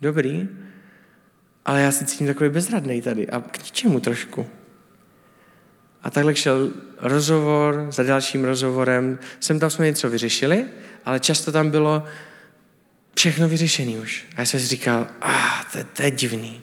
dobrý, 0.00 0.48
ale 1.64 1.80
já 1.82 1.92
si 1.92 2.06
cítím 2.06 2.26
takový 2.26 2.50
bezradný 2.50 3.02
tady 3.02 3.28
a 3.28 3.40
k 3.40 3.62
čemu 3.62 4.00
trošku. 4.00 4.46
A 6.02 6.10
takhle 6.10 6.36
šel 6.36 6.70
rozhovor 7.00 7.86
za 7.90 8.02
dalším 8.02 8.44
rozhovorem. 8.44 9.18
Sem 9.40 9.60
tam 9.60 9.70
jsme 9.70 9.86
něco 9.86 10.10
vyřešili, 10.10 10.64
ale 11.04 11.20
často 11.20 11.52
tam 11.52 11.70
bylo 11.70 12.04
všechno 13.16 13.48
vyřešené 13.48 13.92
už. 13.92 14.24
A 14.36 14.40
já 14.40 14.46
jsem 14.46 14.60
si 14.60 14.66
říkal, 14.66 15.06
ah, 15.20 15.64
to, 15.72 15.78
to 15.96 16.02
je 16.02 16.10
divný. 16.10 16.60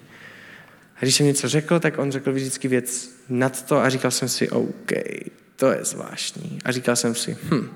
A 0.96 1.00
když 1.00 1.16
jsem 1.16 1.26
něco 1.26 1.50
řekl, 1.50 1.80
tak 1.80 1.98
on 1.98 2.12
řekl 2.12 2.34
vždycky 2.34 2.68
věc 2.68 3.10
nad 3.30 3.66
to 3.66 3.78
a 3.78 3.90
říkal 3.90 4.12
jsem 4.12 4.30
si, 4.30 4.50
OK, 4.50 4.92
to 5.56 5.72
je 5.72 5.80
zvláštní. 5.82 6.60
A 6.66 6.72
říkal 6.72 6.96
jsem 6.96 7.16
si, 7.16 7.38
hm, 7.44 7.70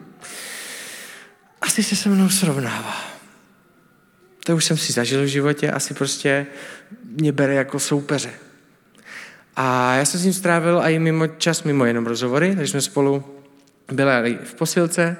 asi 1.62 1.83
se 1.83 1.95
se 1.95 2.09
mnou 2.09 2.29
srovnává. 2.29 3.22
To 4.43 4.56
už 4.56 4.65
jsem 4.65 4.77
si 4.77 4.93
zažil 4.93 5.23
v 5.23 5.27
životě, 5.27 5.71
asi 5.71 5.93
prostě 5.93 6.45
mě 7.06 7.32
bere 7.32 7.53
jako 7.53 7.79
soupeře. 7.79 8.29
A 9.56 9.95
já 9.95 10.06
jsem 10.06 10.19
s 10.19 10.23
ním 10.23 10.34
strávil 10.34 10.82
i 10.84 10.99
mimo 10.99 11.27
čas, 11.27 11.63
mimo 11.63 11.86
jenom 11.86 12.06
rozhovory, 12.06 12.56
takže 12.56 12.71
jsme 12.71 12.82
spolu 12.82 13.23
byli 13.91 14.39
v 14.43 14.53
posilce 14.53 15.17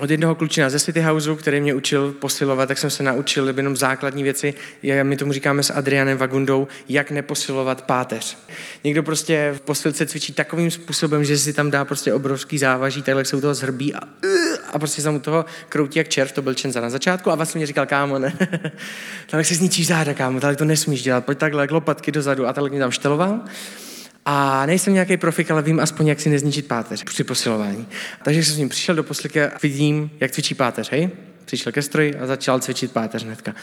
od 0.00 0.10
jednoho 0.10 0.34
klučina 0.34 0.70
ze 0.70 0.80
City 0.80 1.00
Houseu, 1.00 1.36
který 1.36 1.60
mě 1.60 1.74
učil 1.74 2.12
posilovat, 2.12 2.68
tak 2.68 2.78
jsem 2.78 2.90
se 2.90 3.02
naučil 3.02 3.48
jenom 3.56 3.76
základní 3.76 4.22
věci, 4.22 4.54
my 5.02 5.16
tomu 5.16 5.32
říkáme 5.32 5.62
s 5.62 5.70
Adrianem 5.70 6.18
Vagundou, 6.18 6.68
jak 6.88 7.10
neposilovat 7.10 7.82
páteř. 7.82 8.38
Někdo 8.84 9.02
prostě 9.02 9.52
v 9.56 9.60
posilce 9.60 10.06
cvičí 10.06 10.32
takovým 10.32 10.70
způsobem, 10.70 11.24
že 11.24 11.38
si 11.38 11.52
tam 11.52 11.70
dá 11.70 11.84
prostě 11.84 12.14
obrovský 12.14 12.58
závaží, 12.58 13.02
takhle 13.02 13.24
se 13.24 13.36
u 13.36 13.40
toho 13.40 13.54
zhrbí 13.54 13.94
a, 13.94 14.00
a 14.72 14.78
prostě 14.78 15.02
se 15.02 15.10
mu 15.10 15.20
toho 15.20 15.44
kroutí 15.68 15.98
jak 15.98 16.08
červ, 16.08 16.32
to 16.32 16.42
byl 16.42 16.54
Čenza 16.54 16.80
na 16.80 16.90
začátku 16.90 17.30
a 17.30 17.34
vlastně 17.34 17.58
mě 17.58 17.66
říkal, 17.66 17.86
kámo, 17.86 18.18
ne, 18.18 18.38
tak 19.26 19.46
si 19.46 19.54
zničíš 19.54 19.86
záda, 19.86 20.14
kámo, 20.14 20.40
tak 20.40 20.56
to 20.56 20.64
nesmíš 20.64 21.02
dělat, 21.02 21.24
pojď 21.24 21.38
takhle, 21.38 21.68
lopatky 21.70 22.12
dozadu 22.12 22.46
a 22.46 22.52
takhle 22.52 22.70
mě 22.70 22.80
tam 22.80 22.90
šteloval. 22.90 23.40
A 24.24 24.66
nejsem 24.66 24.94
nějaký 24.94 25.16
profik, 25.16 25.50
ale 25.50 25.62
vím 25.62 25.80
aspoň, 25.80 26.06
jak 26.06 26.20
si 26.20 26.30
nezničit 26.30 26.66
páteř 26.66 27.04
při 27.04 27.24
posilování. 27.24 27.88
Takže 28.22 28.44
jsem 28.44 28.54
s 28.54 28.58
ním 28.58 28.68
přišel 28.68 28.94
do 28.94 29.04
posleky 29.04 29.42
a 29.42 29.50
vidím, 29.62 30.10
jak 30.20 30.30
cvičí 30.30 30.54
páteř, 30.54 30.90
hej? 30.90 31.10
Přišel 31.44 31.72
ke 31.72 31.82
stroji 31.82 32.14
a 32.16 32.26
začal 32.26 32.60
cvičit 32.60 32.92
páteř 32.92 33.24
hnedka. 33.24 33.54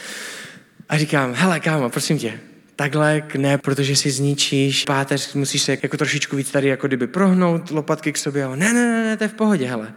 A 0.88 0.98
říkám, 0.98 1.34
hele 1.34 1.60
kámo, 1.60 1.90
prosím 1.90 2.18
tě, 2.18 2.40
takhle 2.76 3.22
ne, 3.36 3.58
protože 3.58 3.96
si 3.96 4.10
zničíš 4.10 4.84
páteř, 4.84 5.34
musíš 5.34 5.62
se 5.62 5.78
jako 5.82 5.96
trošičku 5.96 6.36
víc 6.36 6.50
tady 6.50 6.68
jako 6.68 6.86
kdyby 6.86 7.06
prohnout 7.06 7.70
lopatky 7.70 8.12
k 8.12 8.18
sobě. 8.18 8.48
Ne, 8.48 8.56
ne, 8.56 8.72
ne, 8.72 9.04
ne, 9.04 9.16
to 9.16 9.24
je 9.24 9.28
v 9.28 9.34
pohodě, 9.34 9.66
hele. 9.66 9.94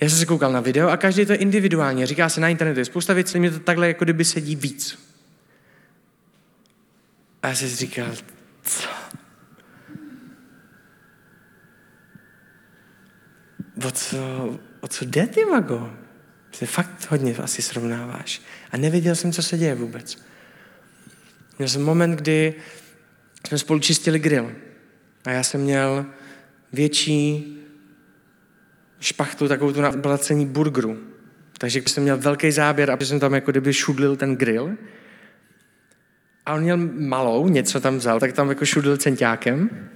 Já 0.00 0.08
jsem 0.08 0.18
se 0.18 0.26
koukal 0.26 0.52
na 0.52 0.60
video 0.60 0.88
a 0.88 0.96
každý 0.96 1.26
to 1.26 1.32
je 1.32 1.38
individuálně. 1.38 2.06
Říká 2.06 2.28
se 2.28 2.40
na 2.40 2.48
internetu, 2.48 2.78
je 2.78 2.84
spousta 2.84 3.12
věcí, 3.12 3.40
mě 3.40 3.50
to 3.50 3.58
takhle 3.58 3.88
jako 3.88 4.04
kdyby 4.04 4.24
sedí 4.24 4.56
víc. 4.56 4.98
A 7.42 7.48
já 7.48 7.54
jsem 7.54 7.68
si 7.68 7.76
říkal, 7.76 8.08
co? 8.62 8.88
O 13.86 13.90
co, 13.90 14.18
o 14.80 14.88
co 14.88 15.04
jde, 15.04 15.26
ty 15.26 15.44
mago? 15.44 15.90
Ty 16.58 16.66
fakt 16.66 17.10
hodně 17.10 17.36
asi 17.36 17.62
srovnáváš. 17.62 18.42
A 18.70 18.76
nevěděl 18.76 19.14
jsem, 19.14 19.32
co 19.32 19.42
se 19.42 19.58
děje 19.58 19.74
vůbec. 19.74 20.18
Měl 21.58 21.68
jsem 21.68 21.82
moment, 21.82 22.16
kdy 22.16 22.54
jsme 23.46 23.58
spolu 23.58 23.80
čistili 23.80 24.18
grill. 24.18 24.52
A 25.24 25.30
já 25.30 25.42
jsem 25.42 25.60
měl 25.60 26.06
větší 26.72 27.50
špachtu, 29.00 29.48
takovou 29.48 29.72
tu 29.72 29.80
na 29.80 29.90
blacení 29.90 30.46
burgeru. 30.46 30.98
Takže 31.58 31.82
jsem 31.86 32.02
měl 32.02 32.18
velký 32.18 32.50
záběr, 32.50 32.90
aby 32.90 33.06
jsem 33.06 33.20
tam 33.20 33.34
jako 33.34 33.50
kdyby 33.50 33.72
šudlil 33.72 34.16
ten 34.16 34.36
grill. 34.36 34.76
A 36.46 36.54
on 36.54 36.62
měl 36.62 36.76
malou, 36.98 37.48
něco 37.48 37.80
tam 37.80 37.96
vzal, 37.96 38.20
tak 38.20 38.32
tam 38.32 38.48
jako 38.48 38.64
šudlil 38.64 38.96
centiákem. 38.96 39.88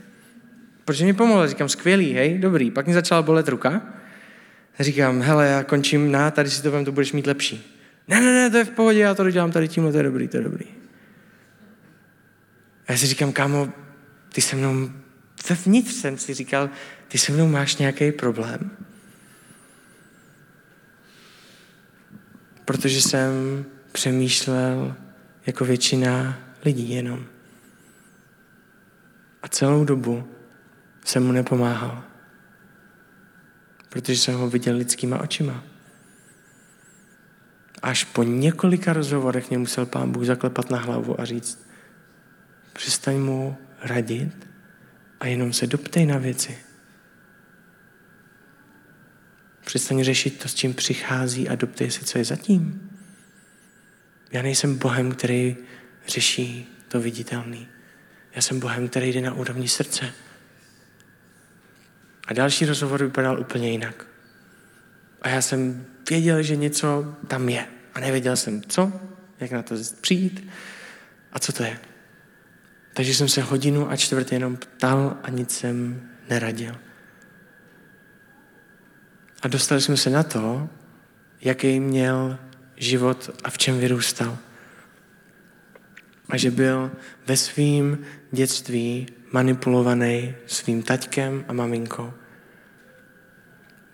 Protože 0.89 1.05
mi 1.05 1.13
pomohl, 1.13 1.49
říkám, 1.49 1.69
skvělý, 1.69 2.13
hej, 2.13 2.39
dobrý. 2.39 2.71
Pak 2.71 2.87
mi 2.87 2.95
začala 2.95 3.23
bolet 3.23 3.49
ruka. 3.49 3.83
Říkám, 4.81 5.23
hele, 5.23 5.47
já 5.47 5.65
končím 5.65 6.13
na, 6.13 6.31
tady 6.31 6.51
si 6.51 6.63
to 6.63 6.71
vem, 6.71 6.85
to 6.85 6.93
budeš 6.93 7.13
mít 7.13 7.27
lepší. 7.27 7.81
Ne, 8.09 8.21
ne, 8.21 8.33
ne, 8.33 8.51
to 8.51 8.57
je 8.57 8.65
v 8.65 8.71
pohodě, 8.71 8.99
já 8.99 9.15
to 9.15 9.25
dodělám 9.25 9.53
tady 9.53 9.69
tímhle, 9.69 9.93
to 9.93 9.99
je 9.99 10.05
dobrý, 10.05 10.29
to 10.29 10.37
je 10.37 10.43
dobrý. 10.43 10.67
A 12.87 12.93
já 12.93 12.99
si 12.99 13.07
říkám, 13.07 13.33
kámo, 13.33 13.73
ty 14.33 14.41
se 14.41 14.57
mnou, 14.57 14.91
vevnitř 15.51 15.93
jsem 15.93 16.19
si 16.19 16.35
říkal, 16.35 16.71
ty 17.09 17.19
se 17.19 17.33
mnou 17.33 17.49
máš 17.49 17.77
nějaký 17.77 18.13
problém? 18.13 18.71
Protože 22.65 23.03
jsem 23.03 23.65
přemýšlel 23.93 24.97
jako 25.47 25.65
většina 25.65 26.39
lidí 26.65 26.91
jenom. 26.91 27.27
A 29.43 29.49
celou 29.49 29.85
dobu 29.85 30.38
jsem 31.09 31.27
mu 31.27 31.33
nepomáhal. 31.33 32.05
Protože 33.89 34.17
jsem 34.17 34.35
ho 34.35 34.51
viděl 34.51 34.77
lidskýma 34.77 35.21
očima. 35.21 35.65
Až 37.83 38.05
po 38.05 38.23
několika 38.23 38.93
rozhovorech 38.93 39.49
mě 39.49 39.59
musel 39.59 39.87
pán 39.87 40.13
Bůh 40.13 40.25
zaklepat 40.25 40.71
na 40.71 40.79
hlavu 40.79 41.21
a 41.21 41.25
říct, 41.25 41.69
přestaň 42.73 43.17
mu 43.17 43.57
radit 43.83 44.49
a 45.21 45.27
jenom 45.27 45.53
se 45.53 45.67
doptej 45.67 46.07
na 46.07 46.19
věci. 46.19 46.59
Přestaň 49.65 50.05
řešit 50.05 50.43
to, 50.43 50.49
s 50.49 50.55
čím 50.55 50.75
přichází 50.75 51.49
a 51.49 51.55
doptej 51.55 51.91
se, 51.91 52.05
co 52.05 52.19
je 52.19 52.25
zatím. 52.25 52.91
Já 54.33 54.43
nejsem 54.43 54.79
Bohem, 54.79 55.13
který 55.13 55.57
řeší 56.09 56.69
to 56.89 57.01
viditelný. 57.01 57.69
Já 58.35 58.43
jsem 58.43 58.61
Bohem, 58.61 58.89
který 58.89 59.13
jde 59.13 59.21
na 59.21 59.35
úrovni 59.35 59.69
srdce. 59.69 60.13
A 62.29 62.33
další 62.33 62.67
rozhovor 62.67 63.05
vypadal 63.05 63.41
úplně 63.41 63.71
jinak. 63.71 64.07
A 65.23 65.29
já 65.29 65.43
jsem 65.43 65.87
věděl, 66.11 66.43
že 66.43 66.57
něco 66.57 67.15
tam 67.29 67.49
je. 67.49 67.67
A 67.95 68.01
nevěděl 68.01 68.37
jsem, 68.37 68.63
co, 68.63 68.93
jak 69.41 69.51
na 69.51 69.63
to 69.63 69.75
přijít 70.01 70.51
a 71.33 71.39
co 71.39 71.53
to 71.53 71.63
je. 71.63 71.79
Takže 72.95 73.15
jsem 73.15 73.29
se 73.29 73.43
hodinu 73.43 73.91
a 73.91 73.97
čtvrt 73.97 74.33
jenom 74.33 74.57
ptal 74.57 75.17
a 75.23 75.31
nic 75.31 75.59
jsem 75.59 76.09
neradil. 76.31 76.75
A 79.43 79.49
dostali 79.49 79.81
jsme 79.81 79.97
se 79.97 80.11
na 80.11 80.23
to, 80.23 80.69
jaký 81.41 81.81
měl 81.81 82.39
život 82.77 83.31
a 83.45 83.51
v 83.51 83.59
čem 83.59 83.79
vyrůstal. 83.79 84.39
A 86.29 86.37
že 86.37 86.51
byl 86.51 86.91
ve 87.27 87.37
svým 87.37 87.99
dětství 88.33 89.07
manipulovaný 89.33 90.35
svým 90.47 90.83
taťkem 90.83 91.45
a 91.49 91.53
maminkou. 91.53 92.13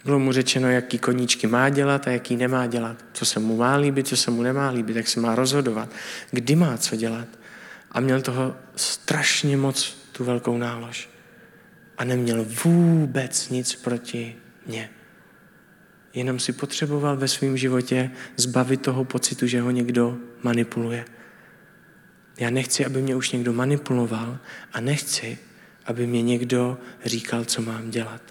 Bylo 0.05 0.19
mu 0.19 0.33
řečeno, 0.33 0.71
jaký 0.71 0.99
koníčky 0.99 1.47
má 1.47 1.69
dělat 1.69 2.07
a 2.07 2.11
jaký 2.11 2.37
nemá 2.37 2.67
dělat. 2.67 3.05
Co 3.13 3.25
se 3.25 3.41
mu 3.41 3.57
má 3.57 3.77
líbit, 3.77 4.09
co 4.09 4.17
se 4.17 4.31
mu 4.31 4.43
nemá 4.43 4.71
líbit, 4.71 4.97
jak 4.97 5.09
se 5.09 5.21
má 5.21 5.35
rozhodovat, 5.35 5.89
kdy 6.31 6.57
má 6.57 6.77
co 6.77 6.97
dělat. 6.97 7.29
A 7.93 8.01
měl 8.01 8.21
toho 8.21 8.57
strašně 8.77 9.57
moc 9.57 9.97
tu 10.13 10.25
velkou 10.25 10.59
nálož. 10.59 11.09
A 11.99 12.05
neměl 12.05 12.47
vůbec 12.65 13.49
nic 13.49 13.75
proti 13.75 14.37
mně. 14.67 14.91
Jenom 16.15 16.39
si 16.39 16.53
potřeboval 16.53 17.17
ve 17.17 17.29
svém 17.29 17.57
životě 17.57 18.11
zbavit 18.37 18.83
toho 18.83 19.05
pocitu, 19.05 19.47
že 19.47 19.61
ho 19.61 19.71
někdo 19.71 20.17
manipuluje. 20.43 21.05
Já 22.39 22.51
nechci, 22.51 22.87
aby 22.87 23.03
mě 23.03 23.17
už 23.17 23.31
někdo 23.31 23.53
manipuloval 23.53 24.39
a 24.73 24.81
nechci, 24.81 25.39
aby 25.87 26.07
mě 26.07 26.23
někdo 26.23 26.79
říkal, 27.05 27.45
co 27.45 27.63
mám 27.63 27.91
dělat. 27.91 28.23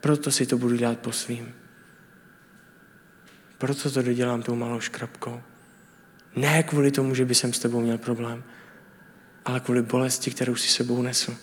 Proto 0.00 0.30
si 0.30 0.46
to 0.46 0.58
budu 0.58 0.76
dělat 0.76 0.98
po 0.98 1.12
svým. 1.12 1.54
Proto 3.58 3.90
to 3.90 4.02
dodělám 4.02 4.42
tou 4.42 4.54
malou 4.54 4.80
škrabkou. 4.80 5.42
Ne 6.36 6.62
kvůli 6.62 6.90
tomu, 6.90 7.14
že 7.14 7.24
by 7.24 7.34
jsem 7.34 7.52
s 7.52 7.58
tebou 7.58 7.80
měl 7.80 7.98
problém, 7.98 8.44
ale 9.44 9.60
kvůli 9.60 9.82
bolesti, 9.82 10.30
kterou 10.30 10.56
si 10.56 10.68
sebou 10.68 11.02
nesu. 11.02 11.36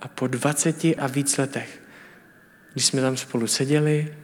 A 0.00 0.08
po 0.08 0.26
20 0.26 0.84
a 0.98 1.06
víc 1.06 1.38
letech, 1.38 1.82
když 2.72 2.86
jsme 2.86 3.00
tam 3.00 3.16
spolu 3.16 3.46
seděli, 3.46 4.18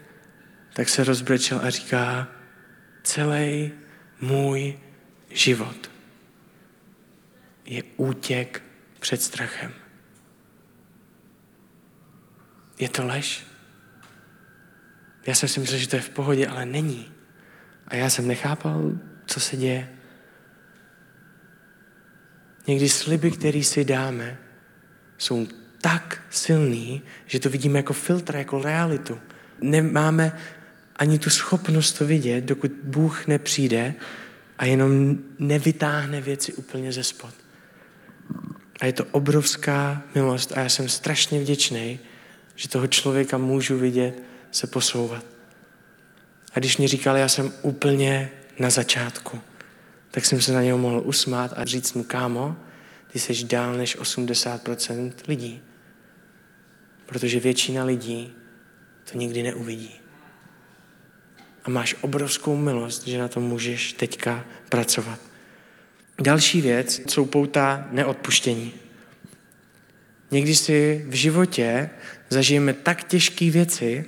tak 0.72 0.88
se 0.88 1.04
rozbrečel 1.04 1.60
a 1.62 1.70
říká, 1.70 2.28
celý 3.02 3.72
můj 4.20 4.78
život 5.30 5.90
je 7.68 7.82
útěk 7.96 8.62
před 9.00 9.22
strachem. 9.22 9.72
Je 12.78 12.88
to 12.88 13.06
lež? 13.06 13.46
Já 15.26 15.34
jsem 15.34 15.48
si 15.48 15.60
myslel, 15.60 15.78
že 15.78 15.88
to 15.88 15.96
je 15.96 16.02
v 16.02 16.10
pohodě, 16.10 16.46
ale 16.46 16.66
není. 16.66 17.12
A 17.88 17.96
já 17.96 18.10
jsem 18.10 18.28
nechápal, 18.28 18.92
co 19.26 19.40
se 19.40 19.56
děje. 19.56 19.88
Někdy 22.66 22.88
sliby, 22.88 23.30
které 23.30 23.62
si 23.64 23.84
dáme, 23.84 24.38
jsou 25.18 25.46
tak 25.80 26.22
silný, 26.30 27.02
že 27.26 27.40
to 27.40 27.50
vidíme 27.50 27.78
jako 27.78 27.92
filtr, 27.92 28.36
jako 28.36 28.62
realitu. 28.62 29.20
Nemáme 29.60 30.38
ani 30.98 31.18
tu 31.18 31.30
schopnost 31.30 31.92
to 31.92 32.06
vidět, 32.06 32.44
dokud 32.44 32.72
Bůh 32.82 33.26
nepřijde 33.26 33.94
a 34.58 34.64
jenom 34.64 35.18
nevytáhne 35.38 36.20
věci 36.20 36.52
úplně 36.52 36.92
ze 36.92 37.04
spod. 37.04 37.34
A 38.80 38.86
je 38.86 38.92
to 38.92 39.04
obrovská 39.04 40.02
milost 40.14 40.52
a 40.52 40.60
já 40.60 40.68
jsem 40.68 40.88
strašně 40.88 41.40
vděčný, 41.40 41.98
že 42.54 42.68
toho 42.68 42.86
člověka 42.86 43.38
můžu 43.38 43.78
vidět 43.78 44.22
se 44.50 44.66
posouvat. 44.66 45.24
A 46.54 46.58
když 46.58 46.76
mi 46.76 46.88
říkal, 46.88 47.16
já 47.16 47.28
jsem 47.28 47.52
úplně 47.62 48.30
na 48.58 48.70
začátku, 48.70 49.40
tak 50.10 50.24
jsem 50.24 50.40
se 50.40 50.52
na 50.52 50.62
něho 50.62 50.78
mohl 50.78 51.02
usmát 51.04 51.52
a 51.56 51.64
říct 51.64 51.92
mu, 51.92 52.04
kámo, 52.04 52.56
ty 53.12 53.18
jsi 53.18 53.44
dál 53.44 53.74
než 53.74 53.98
80% 53.98 55.12
lidí. 55.28 55.62
Protože 57.06 57.40
většina 57.40 57.84
lidí 57.84 58.32
to 59.12 59.18
nikdy 59.18 59.42
neuvidí. 59.42 60.00
A 61.68 61.70
máš 61.70 61.96
obrovskou 62.00 62.56
milost, 62.56 63.06
že 63.06 63.18
na 63.18 63.28
tom 63.28 63.42
můžeš 63.42 63.92
teďka 63.92 64.44
pracovat. 64.68 65.20
Další 66.20 66.60
věc 66.60 67.00
jsou 67.10 67.24
pouta 67.26 67.88
neodpuštění. 67.90 68.74
Někdy 70.30 70.54
si 70.54 71.04
v 71.08 71.14
životě 71.14 71.90
zažijeme 72.28 72.72
tak 72.72 73.04
těžké 73.04 73.50
věci, 73.50 74.04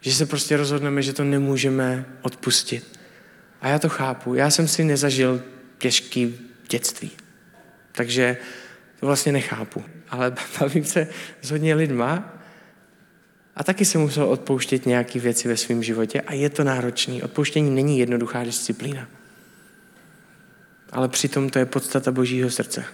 že 0.00 0.14
se 0.14 0.26
prostě 0.26 0.56
rozhodneme, 0.56 1.02
že 1.02 1.12
to 1.12 1.24
nemůžeme 1.24 2.04
odpustit. 2.22 2.98
A 3.60 3.68
já 3.68 3.78
to 3.78 3.88
chápu. 3.88 4.34
Já 4.34 4.50
jsem 4.50 4.68
si 4.68 4.84
nezažil 4.84 5.42
těžký 5.78 6.38
dětství. 6.68 7.10
Takže 7.92 8.36
to 9.00 9.06
vlastně 9.06 9.32
nechápu. 9.32 9.84
Ale 10.08 10.34
bavím 10.60 10.84
se 10.84 11.08
s 11.40 11.50
hodně 11.50 11.74
lidma 11.74 12.41
a 13.56 13.64
taky 13.64 13.84
se 13.84 13.98
musel 13.98 14.24
odpouštět 14.24 14.86
nějaké 14.86 15.20
věci 15.20 15.48
ve 15.48 15.56
svém 15.56 15.82
životě 15.82 16.20
a 16.20 16.32
je 16.34 16.50
to 16.50 16.64
náročný. 16.64 17.22
Odpouštění 17.22 17.70
není 17.70 17.98
jednoduchá 17.98 18.44
disciplína. 18.44 19.08
Ale 20.92 21.08
přitom 21.08 21.50
to 21.50 21.58
je 21.58 21.66
podstata 21.66 22.12
božího 22.12 22.50
srdce. 22.50 22.84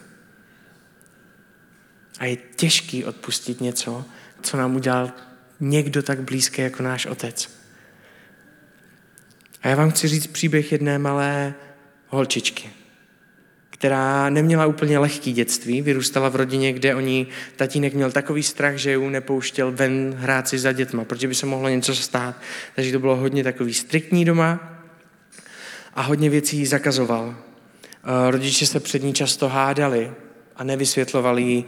A 2.19 2.25
je 2.25 2.37
těžký 2.37 3.05
odpustit 3.05 3.61
něco, 3.61 4.05
co 4.43 4.57
nám 4.57 4.77
udělal 4.77 5.13
někdo 5.61 6.03
tak 6.03 6.23
blízký 6.23 6.63
jako 6.63 6.83
náš 6.83 7.07
otec. 7.07 7.51
A 9.63 9.69
já 9.69 9.77
vám 9.77 9.91
chci 9.91 10.09
říct 10.09 10.27
příběh 10.27 10.73
jedné 10.73 10.99
malé 10.99 11.55
holčičky, 12.09 12.71
která 13.79 14.31
neměla 14.31 14.67
úplně 14.67 14.99
lehký 14.99 15.33
dětství, 15.33 15.83
vyrůstala 15.83 16.29
v 16.29 16.37
rodině, 16.37 16.73
kde 16.73 16.95
oni, 16.95 17.27
tatínek 17.57 17.95
měl 17.95 18.13
takový 18.13 18.43
strach, 18.43 18.77
že 18.77 18.91
ji 18.91 19.11
nepouštěl 19.11 19.73
ven 19.73 20.15
hrát 20.19 20.49
si 20.49 20.59
za 20.59 20.73
dětma, 20.73 21.05
protože 21.05 21.29
by 21.29 21.35
se 21.35 21.47
mohlo 21.47 21.69
něco 21.69 21.95
stát. 21.95 22.37
Takže 22.75 22.93
to 22.93 22.99
bylo 22.99 23.17
hodně 23.17 23.45
takový 23.45 23.75
striktní 23.75 24.25
doma 24.25 24.81
a 25.95 26.03
hodně 26.03 26.31
věcí 26.31 26.67
zakazoval. 26.67 27.35
Rodiče 28.31 28.67
se 28.67 28.81
před 28.81 29.03
ní 29.03 29.15
často 29.15 29.49
hádali 29.49 30.11
a 30.57 30.65
nevysvětlovali 30.65 31.43
jí, 31.43 31.65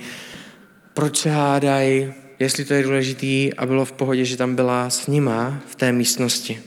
proč 0.95 1.17
se 1.17 1.31
hádají, 1.31 2.13
jestli 2.39 2.65
to 2.65 2.75
je 2.75 2.83
důležitý 2.83 3.55
a 3.55 3.67
bylo 3.67 3.85
v 3.85 3.93
pohodě, 3.93 4.25
že 4.25 4.37
tam 4.37 4.55
byla 4.55 4.91
s 4.91 5.07
nima 5.07 5.61
v 5.67 5.75
té 5.75 5.93
místnosti. 5.93 6.63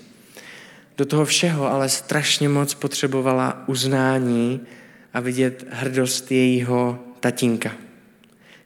Do 0.98 1.06
toho 1.06 1.26
všeho 1.26 1.72
ale 1.72 1.90
strašně 1.90 2.50
moc 2.50 2.74
potřebovala 2.74 3.64
uznání 3.68 4.62
a 5.14 5.20
vidět 5.20 5.66
hrdost 5.70 6.32
jejího 6.32 7.04
tatínka, 7.20 7.72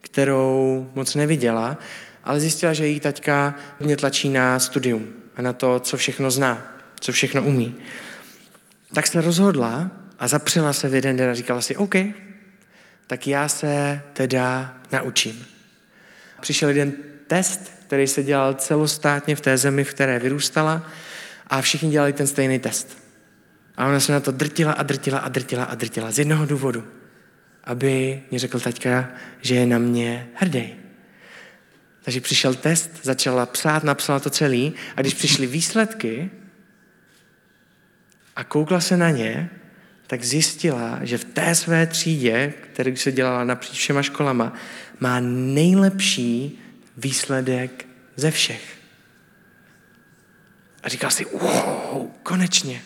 kterou 0.01 0.89
moc 0.95 1.15
neviděla, 1.15 1.77
ale 2.23 2.39
zjistila, 2.39 2.73
že 2.73 2.87
její 2.87 2.99
taťka 2.99 3.55
mě 3.79 3.97
tlačí 3.97 4.29
na 4.29 4.59
studium 4.59 5.07
a 5.35 5.41
na 5.41 5.53
to, 5.53 5.79
co 5.79 5.97
všechno 5.97 6.31
zná, 6.31 6.77
co 6.99 7.11
všechno 7.11 7.43
umí. 7.43 7.75
Tak 8.93 9.07
se 9.07 9.21
rozhodla 9.21 9.91
a 10.19 10.27
zapřela 10.27 10.73
se 10.73 10.89
v 10.89 10.95
jeden 10.95 11.17
den 11.17 11.29
a 11.29 11.33
říkala 11.33 11.61
si, 11.61 11.75
OK, 11.75 11.95
tak 13.07 13.27
já 13.27 13.47
se 13.47 14.01
teda 14.13 14.77
naučím. 14.91 15.45
Přišel 16.41 16.69
jeden 16.69 16.93
test, 17.27 17.71
který 17.87 18.07
se 18.07 18.23
dělal 18.23 18.53
celostátně 18.53 19.35
v 19.35 19.41
té 19.41 19.57
zemi, 19.57 19.83
v 19.83 19.93
které 19.93 20.19
vyrůstala 20.19 20.87
a 21.47 21.61
všichni 21.61 21.89
dělali 21.89 22.13
ten 22.13 22.27
stejný 22.27 22.59
test. 22.59 23.06
A 23.77 23.87
ona 23.87 23.99
se 23.99 24.11
na 24.11 24.19
to 24.19 24.31
drtila 24.31 24.71
a 24.71 24.83
drtila 24.83 25.19
a 25.19 25.29
drtila 25.29 25.63
a 25.63 25.75
drtila 25.75 26.11
z 26.11 26.19
jednoho 26.19 26.45
důvodu. 26.45 26.87
Aby 27.63 28.23
mě 28.31 28.39
řekl 28.39 28.59
taťka, 28.59 29.09
že 29.41 29.55
je 29.55 29.65
na 29.65 29.77
mě 29.77 30.29
hrdý. 30.33 30.75
Takže 32.01 32.21
přišel 32.21 32.53
test, 32.53 32.91
začala 33.03 33.45
psát, 33.45 33.83
napsala 33.83 34.19
to 34.19 34.29
celý 34.29 34.73
a 34.95 35.01
když 35.01 35.13
přišly 35.13 35.47
výsledky 35.47 36.29
a 38.35 38.43
koukla 38.43 38.79
se 38.79 38.97
na 38.97 39.09
ně, 39.09 39.49
tak 40.07 40.23
zjistila, 40.23 40.99
že 41.01 41.17
v 41.17 41.25
té 41.25 41.55
své 41.55 41.87
třídě, 41.87 42.53
kterou 42.71 42.95
se 42.95 43.11
dělala 43.11 43.43
napříč 43.43 43.79
všema 43.79 44.01
školama, 44.01 44.53
má 44.99 45.19
nejlepší 45.19 46.59
výsledek 46.97 47.85
ze 48.15 48.31
všech. 48.31 48.77
A 50.83 50.89
říkal 50.89 51.11
si, 51.11 51.25
wow, 51.25 52.07
konečně. 52.23 52.81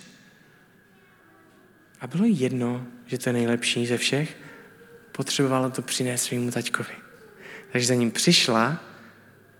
A 2.01 2.07
bylo 2.07 2.23
jedno, 2.27 2.85
že 3.05 3.17
to 3.17 3.29
je 3.29 3.33
nejlepší 3.33 3.87
ze 3.87 3.97
všech, 3.97 4.37
potřebovala 5.11 5.69
to 5.69 5.81
přinést 5.81 6.23
svýmu 6.23 6.51
taťkovi. 6.51 6.93
Takže 7.71 7.87
za 7.87 7.93
ním 7.93 8.11
přišla 8.11 8.83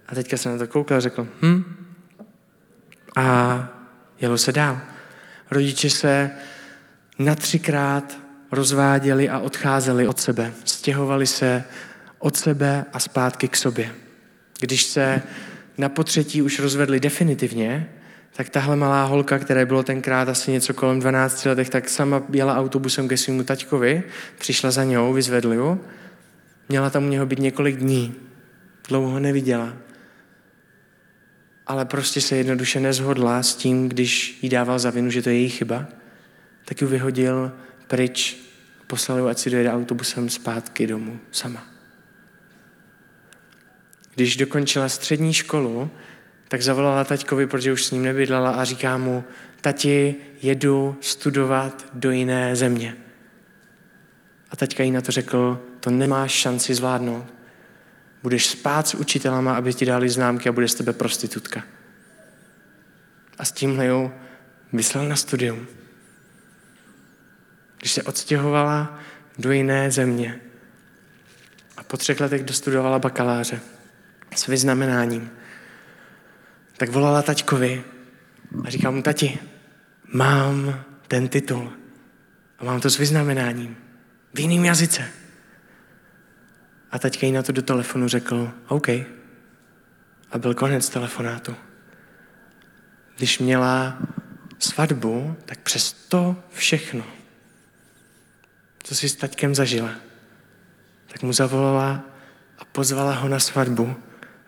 a 0.08 0.16
teďka 0.16 0.38
se 0.38 0.50
na 0.50 0.58
to 0.58 0.68
koukal 0.68 0.98
a 0.98 1.02
řekl, 1.02 1.28
hm, 1.42 1.64
a 3.16 3.68
jelo 4.22 4.38
se 4.38 4.52
dál. 4.52 4.82
Rodiče 5.52 5.90
se 5.90 6.32
na 7.20 7.36
třikrát 7.36 8.18
rozváděli 8.52 9.30
a 9.30 9.40
odcházeli 9.40 10.08
od 10.08 10.20
sebe. 10.20 10.54
Stěhovali 10.66 11.28
se 11.28 11.64
od 12.20 12.38
sebe 12.38 12.86
a 12.94 13.00
zpátky 13.00 13.48
k 13.48 13.56
sobě. 13.56 13.96
Když 14.60 14.84
se 14.84 15.22
na 15.78 15.90
potřetí 15.90 16.42
už 16.42 16.60
rozvedli 16.60 17.00
definitivně, 17.00 17.90
tak 18.34 18.50
tahle 18.50 18.76
malá 18.76 19.06
holka, 19.06 19.40
které 19.40 19.66
bylo 19.66 19.84
tenkrát 19.84 20.30
asi 20.30 20.52
něco 20.52 20.74
kolem 20.74 21.00
12 21.00 21.46
letech, 21.46 21.70
tak 21.70 21.90
sama 21.90 22.24
jela 22.34 22.58
autobusem 22.58 23.08
ke 23.08 23.18
svému 23.18 23.44
taťkovi, 23.44 24.04
přišla 24.38 24.72
za 24.72 24.84
něj, 24.84 25.14
vyzvedli 25.14 25.56
ju, 25.56 25.86
měla 26.70 26.90
tam 26.90 27.06
u 27.06 27.10
něho 27.10 27.26
být 27.26 27.40
několik 27.40 27.76
dní, 27.76 28.16
dlouho 28.88 29.10
ho 29.10 29.20
neviděla. 29.20 29.74
Ale 31.68 31.86
prostě 31.86 32.22
se 32.22 32.36
jednoduše 32.36 32.80
nezhodla 32.80 33.44
s 33.44 33.56
tím, 33.56 33.90
když 33.90 34.40
jí 34.42 34.50
dával 34.50 34.80
za 34.80 34.90
vinu, 34.90 35.10
že 35.10 35.22
to 35.22 35.30
je 35.30 35.36
její 35.36 35.50
chyba, 35.50 35.86
tak 36.66 36.82
ji 36.82 36.88
vyhodil 36.88 37.52
pryč, 37.88 38.38
poslal 38.88 39.18
ji, 39.18 39.26
ať 39.26 39.38
si 39.40 39.50
dojede 39.50 39.72
autobusem 39.72 40.30
zpátky 40.30 40.88
domů 40.88 41.20
sama. 41.32 41.68
Když 44.16 44.38
dokončila 44.38 44.90
střední 44.90 45.34
školu, 45.34 45.90
tak 46.52 46.62
zavolala 46.62 47.04
taťkovi, 47.04 47.48
protože 47.48 47.74
už 47.74 47.86
s 47.86 47.92
ním 47.92 48.04
nebydlela 48.04 48.52
a 48.52 48.64
říká 48.64 48.98
mu, 48.98 49.24
tati, 49.62 50.16
jedu 50.42 50.98
studovat 51.02 51.86
do 51.94 52.12
jiné 52.12 52.56
země. 52.56 52.98
A 54.50 54.56
taťka 54.56 54.84
jí 54.84 54.92
na 54.92 55.02
to 55.02 55.12
řekl, 55.12 55.62
to 55.80 55.90
nemáš 55.90 56.32
šanci 56.32 56.76
zvládnout. 56.76 57.26
Budeš 58.24 58.46
spát 58.46 58.88
s 58.88 58.94
učitelama, 58.94 59.56
aby 59.56 59.74
ti 59.74 59.86
dali 59.86 60.10
známky 60.10 60.50
a 60.50 60.52
bude 60.52 60.68
z 60.68 60.76
tebe 60.76 60.94
prostitutka. 60.94 61.64
A 63.38 63.46
s 63.46 63.52
tímhle 63.52 63.86
ju 63.86 64.12
vyslal 64.74 65.08
na 65.08 65.16
studium. 65.16 65.68
Když 67.80 67.92
se 67.92 68.04
odstěhovala 68.04 69.00
do 69.38 69.52
jiné 69.52 69.92
země 69.92 70.42
a 71.78 71.84
po 71.84 71.98
třech 71.98 72.20
letech 72.20 72.44
dostudovala 72.44 73.00
bakaláře 73.00 73.60
s 74.36 74.48
vyznamenáním, 74.48 75.32
tak 76.82 76.90
volala 76.90 77.22
taťkovi 77.22 77.84
a 78.66 78.70
říká 78.70 78.92
mu, 78.92 79.02
tati, 79.02 79.40
mám 80.14 80.84
ten 81.08 81.30
titul 81.30 81.74
a 82.60 82.66
mám 82.66 82.82
to 82.82 82.90
s 82.90 82.98
vyznamenáním 82.98 83.78
v 84.34 84.40
jiném 84.40 84.66
jazyce. 84.66 85.06
A 86.92 87.00
taťka 87.00 87.26
jí 87.26 87.32
na 87.32 87.44
to 87.44 87.52
do 87.52 87.62
telefonu 87.62 88.08
řekl, 88.08 88.52
OK. 88.68 88.90
A 90.32 90.38
byl 90.38 90.54
konec 90.54 90.90
telefonátu. 90.90 91.56
Když 93.18 93.40
měla 93.40 93.98
svatbu, 94.60 95.38
tak 95.46 95.60
přes 95.60 95.94
to 95.94 96.36
všechno, 96.50 97.04
co 98.84 98.96
si 98.96 99.10
s 99.10 99.16
taťkem 99.16 99.56
zažila, 99.56 99.92
tak 101.08 101.24
mu 101.24 101.34
zavolala 101.34 102.04
a 102.58 102.66
pozvala 102.66 103.14
ho 103.16 103.30
na 103.30 103.40
svatbu, 103.40 103.96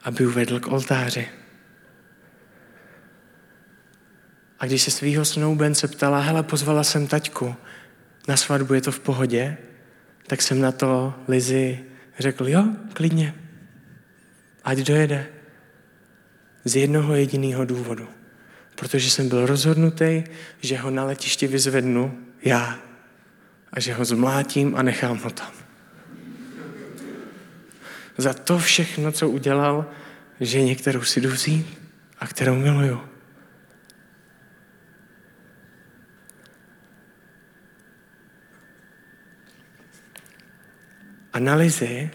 aby 0.04 0.26
uvedl 0.26 0.60
k 0.60 0.68
oltáři. 0.68 1.43
A 4.64 4.66
když 4.66 4.82
se 4.82 4.92
svýho 4.92 5.26
snoubence 5.26 5.88
ptala, 5.88 6.20
hele, 6.20 6.44
pozvala 6.44 6.84
jsem 6.84 7.08
taťku, 7.08 7.56
na 8.28 8.38
svatbu 8.38 8.74
je 8.74 8.82
to 8.82 8.92
v 8.92 9.00
pohodě, 9.00 9.58
tak 10.28 10.42
jsem 10.42 10.62
na 10.62 10.72
to 10.72 11.14
Lizy 11.28 11.80
řekl, 12.20 12.48
jo, 12.48 12.68
klidně, 12.94 13.36
ať 14.64 14.78
dojede. 14.78 15.28
Z 16.66 16.76
jednoho 16.76 17.16
jediného 17.16 17.66
důvodu. 17.66 18.08
protože 18.76 19.10
jsem 19.10 19.30
byl 19.30 19.46
rozhodnutý, 19.46 20.24
že 20.62 20.78
ho 20.78 20.90
na 20.90 21.04
letišti 21.04 21.48
vyzvednu 21.48 22.18
já 22.44 22.80
a 23.74 23.80
že 23.80 23.94
ho 23.94 24.06
zmlátím 24.06 24.76
a 24.76 24.82
nechám 24.82 25.18
ho 25.18 25.30
tam. 25.30 25.52
Za 28.18 28.34
to 28.34 28.60
všechno, 28.60 29.12
co 29.12 29.30
udělal, 29.30 29.86
že 30.40 30.62
některou 30.62 31.02
si 31.02 31.22
jdu 31.22 31.32
a 32.20 32.28
kterou 32.28 32.56
miluju. 32.56 33.13
A 41.34 41.40
na 41.40 41.56
Lizi 41.56 42.10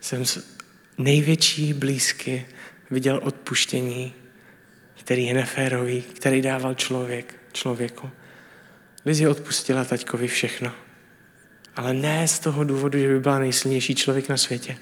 jsem 0.00 0.24
největší 0.98 1.72
blízky 1.72 2.46
viděl 2.90 3.20
odpuštění, 3.22 4.14
který 5.00 5.26
je 5.26 5.34
neférový, 5.34 6.02
který 6.02 6.42
dával 6.42 6.74
člověk 6.74 7.34
člověku. 7.52 8.10
Lizi 9.06 9.28
odpustila 9.28 9.84
taťkovi 9.84 10.28
všechno. 10.28 10.72
Ale 11.76 11.94
ne 11.94 12.28
z 12.28 12.38
toho 12.38 12.64
důvodu, 12.64 12.98
že 12.98 13.08
by 13.08 13.20
byla 13.20 13.38
nejsilnější 13.38 13.94
člověk 13.94 14.28
na 14.28 14.36
světě, 14.36 14.76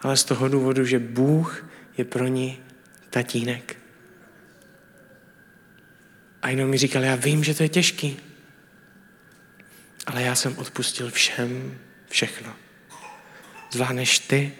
ale 0.00 0.16
z 0.16 0.24
toho 0.24 0.48
důvodu, 0.48 0.84
že 0.84 0.98
Bůh 0.98 1.68
je 1.96 2.04
pro 2.04 2.26
ní 2.26 2.60
tatínek. 3.10 3.76
A 6.42 6.50
jenom 6.50 6.70
mi 6.70 6.78
říkal, 6.78 7.04
já 7.04 7.14
vím, 7.14 7.44
že 7.44 7.54
to 7.54 7.62
je 7.62 7.68
těžký, 7.68 8.16
ale 10.06 10.22
já 10.22 10.34
jsem 10.34 10.58
odpustil 10.58 11.10
všem 11.10 11.78
všechno. 12.08 12.65
Zvládneš 13.76 14.18
ty 14.18 14.52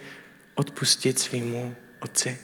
odpustit 0.55 1.19
svýmu 1.19 1.75
otci. 1.99 2.37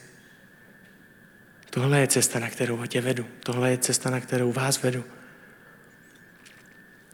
Tohle 1.70 2.00
je 2.00 2.06
cesta, 2.06 2.38
na 2.38 2.50
kterou 2.50 2.86
tě 2.86 3.00
vedu. 3.00 3.26
Tohle 3.42 3.70
je 3.70 3.78
cesta, 3.78 4.10
na 4.10 4.20
kterou 4.20 4.52
vás 4.52 4.82
vedu. 4.82 5.04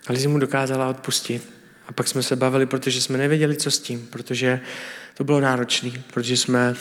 A 0.07 0.12
Lizi 0.12 0.29
mu 0.29 0.38
dokázala 0.38 0.88
odpustit. 0.88 1.53
A 1.87 1.92
pak 1.92 2.09
jsme 2.09 2.23
se 2.23 2.37
bavili, 2.37 2.66
protože 2.66 3.01
jsme 3.01 3.18
nevěděli, 3.18 3.57
co 3.57 3.70
s 3.70 3.79
tím, 3.79 4.07
protože 4.07 4.61
to 5.14 5.25
bylo 5.25 5.40
náročné, 5.40 5.90
protože 6.12 6.37
jsme 6.37 6.75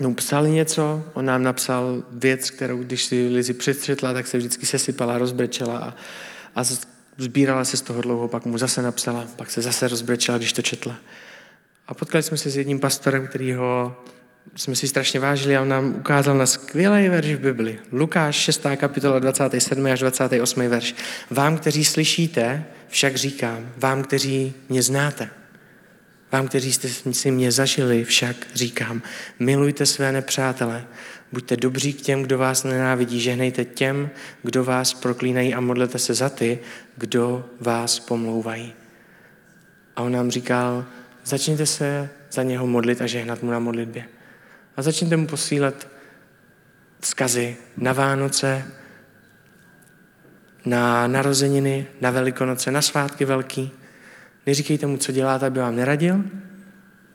mu 0.00 0.14
psali 0.14 0.50
něco, 0.50 1.04
on 1.14 1.24
nám 1.24 1.42
napsal 1.42 2.02
věc, 2.10 2.50
kterou 2.50 2.78
když 2.78 3.04
si 3.04 3.28
Lizi 3.28 3.54
přečetla, 3.54 4.12
tak 4.12 4.26
se 4.26 4.38
vždycky 4.38 4.66
sesypala, 4.66 5.18
rozbrečela 5.18 5.78
a, 5.78 5.94
a 6.54 6.64
sbírala 7.18 7.64
se 7.64 7.76
z 7.76 7.82
toho 7.82 8.02
dlouho, 8.02 8.28
pak 8.28 8.46
mu 8.46 8.58
zase 8.58 8.82
napsala, 8.82 9.26
pak 9.36 9.50
se 9.50 9.62
zase 9.62 9.88
rozbrečela, 9.88 10.38
když 10.38 10.52
to 10.52 10.62
četla. 10.62 10.96
A 11.86 11.94
potkali 11.94 12.22
jsme 12.22 12.36
se 12.36 12.50
s 12.50 12.56
jedním 12.56 12.80
pastorem, 12.80 13.26
který 13.26 13.52
ho 13.52 13.96
jsme 14.56 14.76
si 14.76 14.88
strašně 14.88 15.20
vážili 15.20 15.56
a 15.56 15.62
on 15.62 15.68
nám 15.68 15.94
ukázal 15.94 16.38
na 16.38 16.46
skvělý 16.46 17.08
verš 17.08 17.34
v 17.34 17.38
Bibli. 17.38 17.78
Lukáš 17.92 18.36
6. 18.36 18.66
kapitola 18.76 19.18
27. 19.18 19.86
až 19.86 20.00
28. 20.00 20.68
verš. 20.68 20.94
Vám, 21.30 21.58
kteří 21.58 21.84
slyšíte, 21.84 22.64
však 22.88 23.16
říkám, 23.16 23.72
vám, 23.76 24.02
kteří 24.02 24.54
mě 24.68 24.82
znáte, 24.82 25.30
vám, 26.32 26.48
kteří 26.48 26.72
jste 26.72 26.88
si 27.12 27.30
mě 27.30 27.52
zažili, 27.52 28.04
však 28.04 28.36
říkám, 28.54 29.02
milujte 29.38 29.86
své 29.86 30.12
nepřátele, 30.12 30.84
buďte 31.32 31.56
dobří 31.56 31.92
k 31.92 32.00
těm, 32.00 32.22
kdo 32.22 32.38
vás 32.38 32.64
nenávidí, 32.64 33.20
žehnejte 33.20 33.64
těm, 33.64 34.10
kdo 34.42 34.64
vás 34.64 34.94
proklínají 34.94 35.54
a 35.54 35.60
modlete 35.60 35.98
se 35.98 36.14
za 36.14 36.28
ty, 36.28 36.58
kdo 36.96 37.44
vás 37.60 38.00
pomlouvají. 38.00 38.72
A 39.96 40.02
on 40.02 40.12
nám 40.12 40.30
říkal, 40.30 40.86
začněte 41.24 41.66
se 41.66 42.10
za 42.32 42.42
něho 42.42 42.66
modlit 42.66 43.02
a 43.02 43.06
žehnat 43.06 43.42
mu 43.42 43.50
na 43.50 43.58
modlitbě. 43.58 44.04
A 44.76 44.82
začněte 44.82 45.16
mu 45.16 45.26
posílat 45.26 45.88
vzkazy 47.00 47.56
na 47.76 47.92
Vánoce, 47.92 48.64
na 50.66 51.06
narozeniny, 51.06 51.86
na 52.00 52.10
Velikonoce, 52.10 52.70
na 52.70 52.82
svátky 52.82 53.24
velký. 53.24 53.72
Neříkejte 54.46 54.86
mu, 54.86 54.96
co 54.96 55.12
děláte, 55.12 55.46
aby 55.46 55.60
vám 55.60 55.76
neradil, 55.76 56.24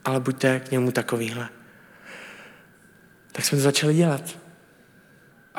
ale 0.05 0.19
buďte 0.19 0.59
k 0.59 0.71
němu 0.71 0.91
takovýhle. 0.91 1.49
Tak 3.31 3.45
jsme 3.45 3.57
to 3.57 3.61
začali 3.61 3.95
dělat. 3.95 4.37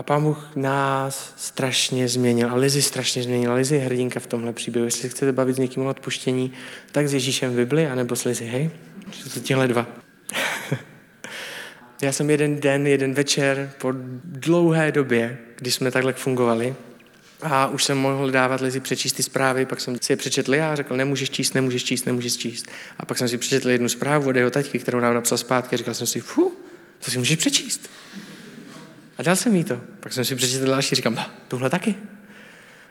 A 0.01 0.03
pán 0.03 0.23
Bůh 0.23 0.49
nás 0.57 1.35
strašně 1.37 2.09
změnil. 2.09 2.51
A 2.51 2.55
Lizy 2.55 2.83
strašně 2.83 3.23
změnila. 3.23 3.55
Lizy 3.55 3.75
je 3.75 3.81
hrdinka 3.81 4.21
v 4.21 4.27
tomhle 4.27 4.53
příběhu. 4.53 4.85
Jestli 4.85 5.03
se 5.03 5.09
chcete 5.09 5.33
bavit 5.33 5.57
s 5.57 5.59
někým 5.59 5.83
o 5.83 5.91
odpuštění, 5.91 6.53
tak 6.93 7.09
s 7.09 7.15
Ježíšem 7.15 7.53
v 7.53 7.57
Bibli, 7.57 7.87
anebo 7.87 8.17
s 8.17 8.25
Lizy, 8.25 8.45
hej? 8.45 8.71
Těhle 9.43 9.69
dva. 9.69 9.87
Já 12.03 12.13
jsem 12.13 12.31
jeden 12.31 12.61
den, 12.61 12.87
jeden 12.87 13.15
večer 13.15 13.73
po 13.79 13.93
dlouhé 14.25 14.93
době, 14.93 15.39
kdy 15.57 15.71
jsme 15.71 15.91
takhle 15.91 16.13
fungovali, 16.13 16.75
a 17.43 17.67
už 17.67 17.85
jsem 17.85 17.99
mohl 17.99 18.31
dávat 18.31 18.61
Lizi 18.61 18.81
přečíst 18.81 19.13
ty 19.13 19.23
zprávy, 19.23 19.67
pak 19.67 19.81
jsem 19.81 19.97
si 20.03 20.13
je 20.13 20.17
přečetl 20.17 20.55
já 20.55 20.73
a 20.73 20.77
řekl, 20.77 20.97
nemůžeš 20.97 21.31
číst, 21.31 21.55
nemůžeš 21.55 21.85
číst, 21.85 22.07
nemůžeš 22.07 22.37
číst. 22.37 22.67
A 22.99 23.07
pak 23.07 23.19
jsem 23.19 23.29
si 23.29 23.39
přečetl 23.39 23.71
jednu 23.71 23.89
zprávu 23.89 24.29
od 24.29 24.37
jeho 24.37 24.51
taťky, 24.51 24.79
kterou 24.79 25.01
nám 25.01 25.15
napsal 25.15 25.39
zpátky 25.39 25.75
a 25.75 25.77
říkal 25.77 25.95
jsem 25.95 26.07
si, 26.07 26.21
fu, 26.21 26.53
to 27.05 27.11
si 27.11 27.19
můžeš 27.19 27.37
přečíst. 27.37 27.91
A 29.19 29.23
dal 29.23 29.37
jsem 29.37 29.57
jí 29.57 29.65
to. 29.65 29.81
Pak 30.01 30.13
jsem 30.13 30.25
si 30.25 30.37
přečetl 30.37 30.67
další, 30.67 30.95
říkám, 30.95 31.19
tohle 31.49 31.71
taky. 31.71 31.95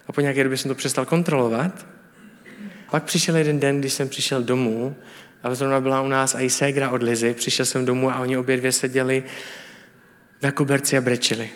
A 0.08 0.12
po 0.12 0.22
nějaké 0.22 0.44
době 0.44 0.58
jsem 0.58 0.70
to 0.70 0.76
přestal 0.76 1.06
kontrolovat. 1.06 1.88
Pak 2.92 3.04
přišel 3.04 3.38
jeden 3.38 3.60
den, 3.60 3.80
když 3.80 3.94
jsem 3.94 4.10
přišel 4.10 4.44
domů 4.44 4.96
a 5.44 5.56
zrovna 5.56 5.82
byla 5.82 6.02
u 6.02 6.08
nás 6.08 6.36
i 6.40 6.50
ségra 6.50 6.90
od 6.90 7.04
Lizy. 7.04 7.34
Přišel 7.34 7.66
jsem 7.66 7.86
domů 7.86 8.12
a 8.12 8.20
oni 8.20 8.38
obě 8.38 8.58
dvě 8.58 8.72
seděli 8.72 9.24
na 10.42 10.52
koberci 10.52 10.98
a 10.98 11.02
brečeli. 11.02 11.50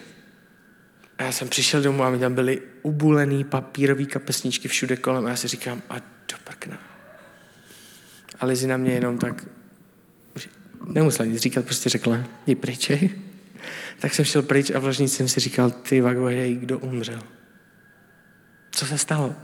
A 1.17 1.23
já 1.23 1.31
jsem 1.31 1.49
přišel 1.49 1.81
domů 1.81 2.03
a 2.03 2.09
mi 2.09 2.19
tam 2.19 2.35
byly 2.35 2.61
ubulený 2.81 3.43
papírový 3.43 4.05
kapesničky 4.05 4.67
všude 4.67 4.95
kolem 4.95 5.25
a 5.25 5.29
já 5.29 5.35
si 5.35 5.47
říkám, 5.47 5.81
a 5.89 5.95
do 5.99 6.37
prkna. 6.43 6.77
A 8.39 8.45
Lizy 8.45 8.67
na 8.67 8.77
mě 8.77 8.93
jenom 8.93 9.17
tak, 9.17 9.45
nemusela 10.85 11.25
nic 11.25 11.41
říkat, 11.41 11.65
prostě 11.65 11.89
řekla, 11.89 12.23
jdi 12.47 12.55
pryč, 12.55 12.91
Tak 13.99 14.13
jsem 14.13 14.25
šel 14.25 14.41
pryč 14.41 14.71
a 14.71 14.79
vložně 14.79 15.07
jsem 15.07 15.27
si 15.27 15.39
říkal, 15.39 15.71
ty 15.71 16.01
vagohej, 16.01 16.55
kdo 16.55 16.79
umřel? 16.79 17.19
Co 18.71 18.85
se 18.85 18.97
stalo? 18.97 19.35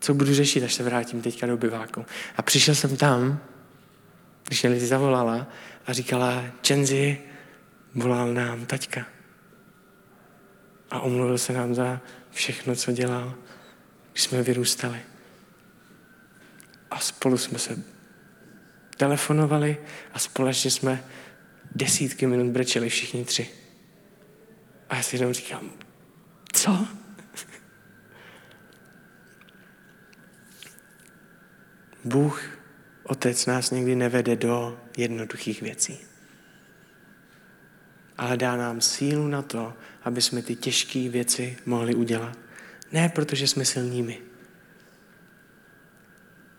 Co 0.00 0.14
budu 0.14 0.34
řešit, 0.34 0.64
až 0.64 0.74
se 0.74 0.82
vrátím 0.82 1.22
teďka 1.22 1.46
do 1.46 1.56
biváku? 1.56 2.06
A 2.36 2.42
přišel 2.42 2.74
jsem 2.74 2.96
tam, 2.96 3.40
když 4.44 4.62
mě 4.62 4.70
Lizy 4.70 4.86
zavolala 4.86 5.46
a 5.86 5.92
říkala, 5.92 6.44
Čenzi, 6.60 7.18
volal 7.94 8.34
nám 8.34 8.66
taťka 8.66 9.06
a 10.90 11.00
omluvil 11.00 11.38
se 11.38 11.52
nám 11.52 11.74
za 11.74 12.00
všechno, 12.30 12.76
co 12.76 12.92
dělal, 12.92 13.34
když 14.12 14.24
jsme 14.24 14.42
vyrůstali. 14.42 15.00
A 16.90 16.98
spolu 16.98 17.38
jsme 17.38 17.58
se 17.58 17.82
telefonovali 18.96 19.76
a 20.14 20.18
společně 20.18 20.70
jsme 20.70 21.04
desítky 21.76 22.26
minut 22.26 22.52
brečeli 22.52 22.88
všichni 22.88 23.24
tři. 23.24 23.48
A 24.88 24.96
já 24.96 25.02
si 25.02 25.16
jenom 25.16 25.32
říkám, 25.32 25.70
co? 26.52 26.86
Bůh, 32.04 32.42
Otec, 33.02 33.46
nás 33.46 33.70
někdy 33.70 33.96
nevede 33.96 34.36
do 34.36 34.80
jednoduchých 34.96 35.62
věcí 35.62 35.98
ale 38.18 38.36
dá 38.36 38.56
nám 38.56 38.80
sílu 38.80 39.28
na 39.28 39.42
to, 39.42 39.72
aby 40.02 40.22
jsme 40.22 40.42
ty 40.42 40.56
těžké 40.56 41.08
věci 41.08 41.56
mohli 41.66 41.94
udělat. 41.94 42.38
Ne 42.92 43.08
protože 43.08 43.48
jsme 43.48 43.64
silními, 43.64 44.18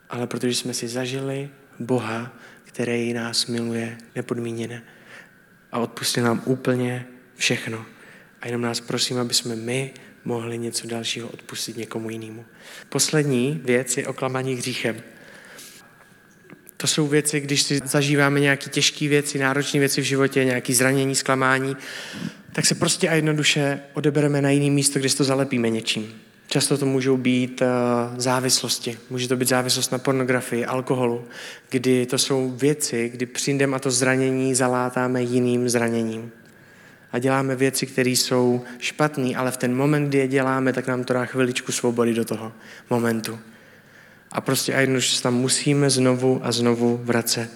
ale 0.08 0.26
protože 0.26 0.54
jsme 0.54 0.74
si 0.74 0.88
zažili 0.88 1.50
Boha, 1.78 2.36
který 2.64 3.12
nás 3.12 3.46
miluje 3.46 3.98
nepodmíněně 4.16 4.82
a 5.72 5.78
odpustil 5.78 6.24
nám 6.24 6.42
úplně 6.44 7.06
všechno. 7.36 7.86
A 8.40 8.46
jenom 8.46 8.62
nás 8.62 8.80
prosím, 8.80 9.18
aby 9.18 9.34
jsme 9.34 9.56
my 9.56 9.92
mohli 10.24 10.58
něco 10.58 10.86
dalšího 10.86 11.28
odpustit 11.28 11.76
někomu 11.76 12.10
jinému. 12.10 12.44
Poslední 12.88 13.60
věc 13.64 13.96
je 13.96 14.06
oklamaní 14.06 14.54
hříchem. 14.54 15.02
To 16.76 16.86
jsou 16.86 17.06
věci, 17.06 17.40
když 17.40 17.62
si 17.62 17.80
zažíváme 17.84 18.40
nějaké 18.40 18.70
těžké 18.70 19.08
věci, 19.08 19.38
náročné 19.38 19.80
věci 19.80 20.00
v 20.00 20.04
životě, 20.04 20.44
nějaké 20.44 20.74
zranění, 20.74 21.14
zklamání, 21.14 21.76
tak 22.52 22.66
se 22.66 22.74
prostě 22.74 23.08
a 23.08 23.14
jednoduše 23.14 23.80
odebereme 23.94 24.42
na 24.42 24.50
jiné 24.50 24.70
místo, 24.70 24.98
kde 24.98 25.08
si 25.08 25.16
to 25.16 25.24
zalepíme 25.24 25.70
něčím. 25.70 26.20
Často 26.50 26.78
to 26.78 26.86
můžou 26.86 27.16
být 27.16 27.62
uh, 27.62 28.18
závislosti. 28.18 28.98
Může 29.10 29.28
to 29.28 29.36
být 29.36 29.48
závislost 29.48 29.92
na 29.92 29.98
pornografii, 29.98 30.66
alkoholu, 30.66 31.24
kdy 31.70 32.06
to 32.06 32.18
jsou 32.18 32.50
věci, 32.50 33.08
kdy 33.08 33.26
přijdeme 33.26 33.76
a 33.76 33.78
to 33.78 33.90
zranění 33.90 34.54
zalátáme 34.54 35.22
jiným 35.22 35.68
zraněním. 35.68 36.30
A 37.12 37.18
děláme 37.18 37.56
věci, 37.56 37.86
které 37.86 38.10
jsou 38.10 38.64
špatné, 38.78 39.36
ale 39.36 39.50
v 39.50 39.56
ten 39.56 39.76
moment, 39.76 40.08
kdy 40.08 40.18
je 40.18 40.28
děláme, 40.28 40.72
tak 40.72 40.86
nám 40.86 41.04
to 41.04 41.12
dá 41.12 41.24
chviličku 41.24 41.72
svobody 41.72 42.14
do 42.14 42.24
toho 42.24 42.52
momentu. 42.90 43.38
A 44.32 44.40
prostě 44.40 44.74
a 44.74 44.80
jednoduše 44.80 45.16
se 45.16 45.22
tam 45.22 45.34
musíme 45.34 45.90
znovu 45.90 46.40
a 46.42 46.52
znovu 46.52 47.00
vracet. 47.02 47.50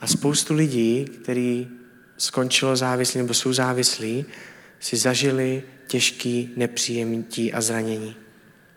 A 0.00 0.06
spoustu 0.06 0.54
lidí, 0.54 1.04
kteří 1.04 1.68
skončilo 2.16 2.76
závislí 2.76 3.18
nebo 3.18 3.34
jsou 3.34 3.52
závislí, 3.52 4.24
si 4.80 4.96
zažili 4.96 5.62
těžký 5.90 6.52
nepříjemnití 6.56 7.52
a 7.52 7.60
zranění. 7.60 8.16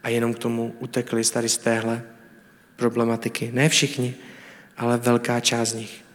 A 0.03 0.09
jenom 0.09 0.33
k 0.33 0.39
tomu 0.39 0.75
utekli 0.79 1.23
tady 1.23 1.49
z 1.49 1.57
téhle 1.57 2.03
problematiky. 2.75 3.51
Ne 3.53 3.69
všichni, 3.69 4.15
ale 4.77 4.97
velká 4.97 5.39
část 5.39 5.69
z 5.69 5.73
nich. 5.73 6.05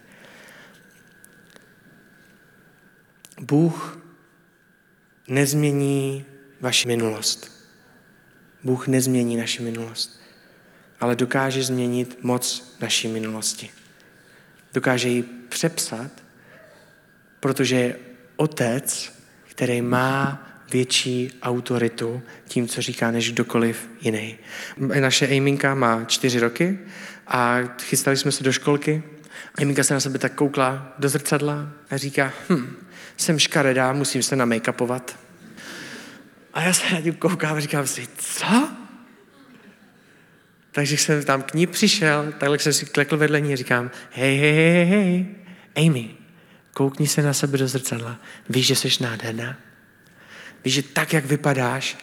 Bůh 3.41 4.03
nezmění 5.29 6.25
vaši 6.61 6.89
minulost. 6.89 7.69
Bůh 8.65 8.89
nezmění 8.89 9.37
naši 9.37 9.63
minulost, 9.63 10.21
ale 11.01 11.17
dokáže 11.17 11.63
změnit 11.63 12.19
moc 12.23 12.77
naší 12.81 13.09
minulosti. 13.09 13.71
Dokáže 14.75 15.09
ji 15.09 15.23
přepsat, 15.23 16.11
protože 17.41 17.77
je 17.77 17.97
otec, 18.37 19.13
který 19.49 19.83
má 19.83 20.49
větší 20.71 21.31
autoritu 21.43 22.23
tím, 22.49 22.69
co 22.69 22.83
říká, 22.83 23.11
než 23.11 23.33
kdokoliv 23.33 23.89
jiný. 24.01 24.39
Naše 25.01 25.27
Ejminka 25.27 25.75
má 25.75 26.05
čtyři 26.05 26.41
roky 26.41 26.79
a 27.27 27.59
chystali 27.83 28.17
jsme 28.17 28.33
se 28.33 28.45
do 28.45 28.53
školky. 28.53 29.03
Ejminka 29.59 29.85
se 29.85 29.95
na 29.95 30.01
sebe 30.01 30.19
tak 30.19 30.35
koukla 30.35 30.95
do 30.99 31.09
zrcadla 31.09 31.69
a 31.91 31.97
říká, 31.97 32.33
hm, 32.49 32.77
jsem 33.17 33.39
škaredá, 33.39 33.93
musím 33.93 34.23
se 34.23 34.37
make-upovat. 34.37 35.03
A 36.55 36.63
já 36.63 36.73
se 36.73 36.95
na 36.95 37.01
tím 37.01 37.15
koukám 37.15 37.57
a 37.57 37.61
říkám 37.61 37.87
si, 37.87 38.09
co? 38.17 38.69
Takže 40.73 40.97
jsem 40.97 41.25
tam 41.25 41.43
k 41.43 41.55
ní 41.55 41.67
přišel, 41.67 42.33
takhle 42.39 42.59
jsem 42.59 42.73
si 42.73 42.87
klekl 42.87 43.17
vedle 43.17 43.41
ní 43.41 43.53
a 43.53 43.57
říkám, 43.57 43.91
hej, 44.11 44.39
hej, 44.39 44.53
hej, 44.53 44.85
hej, 44.85 45.27
Amy, 45.77 46.11
koukni 46.73 47.07
se 47.07 47.23
na 47.23 47.33
sebe 47.33 47.59
do 47.59 47.69
zrcadla. 47.69 48.21
Víš, 48.49 48.67
že 48.67 48.77
jsi 48.77 48.89
nádherná? 49.01 49.57
Víš, 50.65 50.75
že 50.75 50.83
tak, 50.83 51.13
jak 51.13 51.25
vypadáš, 51.25 51.99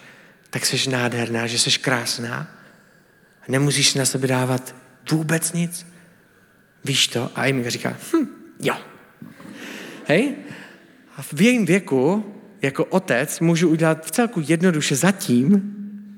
tak 0.50 0.66
jsi 0.66 0.90
nádherná, 0.90 1.48
že 1.48 1.60
jsi 1.60 1.80
krásná? 1.80 2.48
Nemusíš 3.48 3.94
na 3.94 4.06
sebe 4.06 4.28
dávat 4.28 4.76
vůbec 5.12 5.54
nic? 5.54 5.88
Víš 6.86 7.08
to? 7.08 7.32
A 7.36 7.42
Amy 7.42 7.70
říká, 7.70 7.98
hm, 8.14 8.28
jo. 8.60 8.76
Hej? 10.06 10.36
A 11.16 11.22
v 11.22 11.42
jejím 11.42 11.66
věku, 11.66 12.34
jako 12.62 12.86
otec, 12.86 13.40
můžu 13.40 13.70
udělat 13.70 14.06
v 14.06 14.12
celku 14.12 14.42
jednoduše 14.48 14.96
zatím 14.96 15.76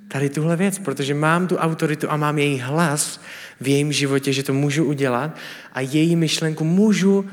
tady 0.07 0.29
tuhle 0.29 0.55
věc, 0.55 0.79
protože 0.79 1.13
mám 1.13 1.47
tu 1.47 1.57
autoritu 1.57 2.11
a 2.11 2.17
mám 2.17 2.37
její 2.37 2.59
hlas 2.59 3.21
v 3.61 3.67
jejím 3.67 3.91
životě, 3.91 4.33
že 4.33 4.43
to 4.43 4.53
můžu 4.53 4.85
udělat 4.85 5.37
a 5.73 5.81
její 5.81 6.15
myšlenku 6.15 6.63
můžu 6.63 7.29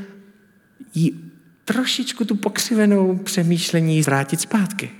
jí 0.94 1.32
trošičku 1.64 2.24
tu 2.24 2.36
pokřivenou 2.36 3.16
přemýšlení 3.16 4.02
vrátit 4.02 4.40
zpátky. 4.40 4.90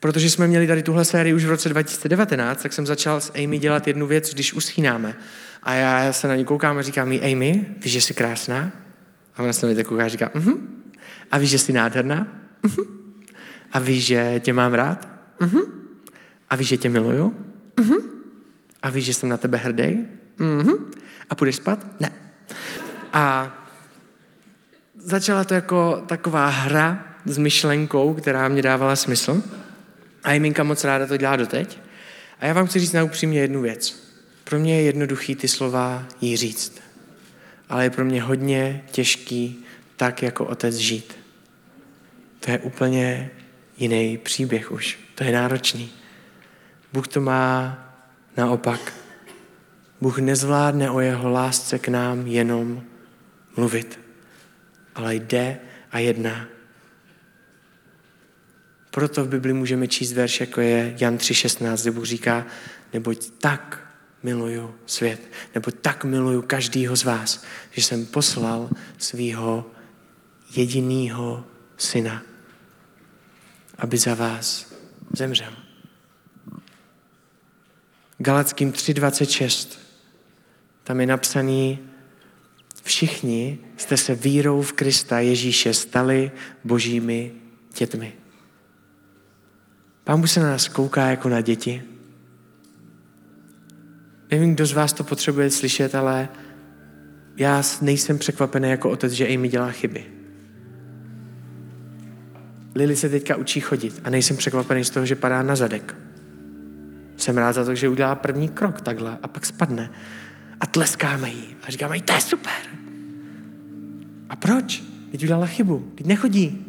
Protože 0.00 0.30
jsme 0.30 0.46
měli 0.46 0.66
tady 0.66 0.82
tuhle 0.82 1.04
sérii 1.04 1.34
už 1.34 1.44
v 1.44 1.48
roce 1.48 1.68
2019, 1.68 2.62
tak 2.62 2.72
jsem 2.72 2.86
začal 2.86 3.20
s 3.20 3.32
Amy 3.44 3.58
dělat 3.58 3.86
jednu 3.86 4.06
věc, 4.06 4.34
když 4.34 4.54
uschýnáme. 4.54 5.16
A 5.62 5.74
já 5.74 6.12
se 6.12 6.28
na 6.28 6.36
ní 6.36 6.44
koukám 6.44 6.78
a 6.78 6.82
říkám 6.82 7.08
mi, 7.08 7.32
Amy, 7.32 7.66
víš, 7.84 7.92
že 7.92 8.00
jsi 8.00 8.14
krásná? 8.14 8.72
A 9.36 9.42
ona 9.42 9.52
se 9.52 9.66
na 9.66 9.68
mě 9.68 9.76
tak 9.76 9.86
kouká 9.86 10.04
a 10.04 10.08
říká, 10.08 10.30
mhm. 10.34 10.84
A 11.30 11.38
víš, 11.38 11.50
že 11.50 11.58
jsi 11.58 11.72
nádherná? 11.72 12.26
Mhm. 12.62 12.84
A 13.72 13.78
víš, 13.78 14.06
že 14.06 14.40
tě 14.44 14.52
mám 14.52 14.74
rád? 14.74 15.08
Mhm. 15.40 15.60
A 16.50 16.56
víš, 16.56 16.68
že 16.68 16.76
tě 16.76 16.88
miluju? 16.88 17.34
Mhm. 17.80 17.96
A 18.82 18.90
víš, 18.90 19.04
že 19.04 19.14
jsem 19.14 19.28
na 19.28 19.36
tebe 19.36 19.58
hrdý? 19.58 19.98
Mhm. 20.38 20.90
A 21.30 21.34
půjdeš 21.34 21.56
spát? 21.56 22.00
Ne. 22.00 22.12
A 23.12 23.54
začala 25.08 25.44
to 25.44 25.54
jako 25.54 26.02
taková 26.06 26.48
hra 26.48 27.04
s 27.24 27.38
myšlenkou, 27.38 28.14
která 28.14 28.48
mě 28.48 28.62
dávala 28.62 28.96
smysl. 28.96 29.42
A 30.24 30.32
Jiminka 30.32 30.62
moc 30.64 30.84
ráda 30.84 31.06
to 31.06 31.16
dělá 31.16 31.36
doteď. 31.36 31.78
A 32.40 32.46
já 32.46 32.52
vám 32.52 32.66
chci 32.66 32.80
říct 32.80 32.92
na 32.92 33.04
upřímně 33.04 33.40
jednu 33.40 33.60
věc. 33.60 34.08
Pro 34.44 34.58
mě 34.58 34.76
je 34.76 34.82
jednoduchý 34.82 35.34
ty 35.34 35.48
slova 35.48 36.04
jí 36.20 36.36
říct. 36.36 36.80
Ale 37.68 37.84
je 37.84 37.90
pro 37.90 38.04
mě 38.04 38.22
hodně 38.22 38.84
těžký 38.90 39.64
tak 39.96 40.22
jako 40.22 40.44
otec 40.44 40.74
žít. 40.74 41.16
To 42.40 42.50
je 42.50 42.58
úplně 42.58 43.30
jiný 43.78 44.18
příběh 44.18 44.72
už. 44.72 44.98
To 45.14 45.24
je 45.24 45.32
náročný. 45.32 45.90
Bůh 46.92 47.08
to 47.08 47.20
má 47.20 47.78
naopak. 48.36 48.92
Bůh 50.00 50.18
nezvládne 50.18 50.90
o 50.90 51.00
jeho 51.00 51.30
lásce 51.30 51.78
k 51.78 51.88
nám 51.88 52.26
jenom 52.26 52.82
mluvit, 53.56 54.07
ale 54.98 55.14
jde 55.14 55.60
a 55.90 55.98
jedná. 55.98 56.48
Proto 58.90 59.24
v 59.24 59.28
Bibli 59.28 59.52
můžeme 59.52 59.88
číst 59.88 60.12
verš, 60.12 60.40
jako 60.40 60.60
je 60.60 60.96
Jan 60.98 61.16
3.16, 61.16 61.82
kde 61.82 61.90
Bůh 61.90 62.04
říká, 62.04 62.46
neboť 62.92 63.30
tak 63.38 63.88
miluju 64.22 64.74
svět, 64.86 65.20
nebo 65.54 65.70
tak 65.70 66.04
miluju 66.04 66.42
každýho 66.42 66.96
z 66.96 67.04
vás, 67.04 67.44
že 67.70 67.82
jsem 67.82 68.06
poslal 68.06 68.70
svého 68.98 69.70
jedinýho 70.56 71.44
syna, 71.76 72.22
aby 73.78 73.98
za 73.98 74.14
vás 74.14 74.74
zemřel. 75.16 75.52
Galackým 78.18 78.72
3.26. 78.72 79.78
Tam 80.84 81.00
je 81.00 81.06
napsaný, 81.06 81.87
všichni 82.88 83.58
jste 83.76 83.96
se 83.96 84.14
vírou 84.14 84.62
v 84.62 84.72
Krista 84.72 85.20
Ježíše 85.20 85.74
stali 85.74 86.30
božími 86.64 87.32
dětmi. 87.78 88.12
Pán 90.04 90.20
Bůh 90.20 90.30
se 90.30 90.40
na 90.40 90.46
nás 90.46 90.68
kouká 90.68 91.06
jako 91.06 91.28
na 91.28 91.40
děti. 91.40 91.82
Nevím, 94.30 94.54
kdo 94.54 94.66
z 94.66 94.72
vás 94.72 94.92
to 94.92 95.04
potřebuje 95.04 95.50
slyšet, 95.50 95.94
ale 95.94 96.28
já 97.36 97.62
nejsem 97.80 98.18
překvapený 98.18 98.70
jako 98.70 98.90
otec, 98.90 99.12
že 99.12 99.28
Amy 99.28 99.48
dělá 99.48 99.70
chyby. 99.70 100.04
Lily 102.74 102.96
se 102.96 103.08
teďka 103.08 103.36
učí 103.36 103.60
chodit 103.60 104.00
a 104.04 104.10
nejsem 104.10 104.36
překvapený 104.36 104.84
z 104.84 104.90
toho, 104.90 105.06
že 105.06 105.14
padá 105.14 105.42
na 105.42 105.56
zadek. 105.56 105.94
Jsem 107.16 107.38
rád 107.38 107.52
za 107.52 107.64
to, 107.64 107.74
že 107.74 107.88
udělá 107.88 108.14
první 108.14 108.48
krok 108.48 108.80
takhle 108.80 109.18
a 109.22 109.28
pak 109.28 109.46
spadne. 109.46 109.90
A 110.60 110.66
tleskáme 110.66 111.30
jí 111.30 111.56
a 111.62 111.70
říkáme 111.70 111.96
jí, 111.96 112.02
to 112.02 112.12
je 112.12 112.20
super. 112.20 112.52
A 114.28 114.36
proč? 114.36 114.82
Teď 115.10 115.22
udělala 115.22 115.46
chybu, 115.46 115.92
teď 115.94 116.06
nechodí. 116.06 116.64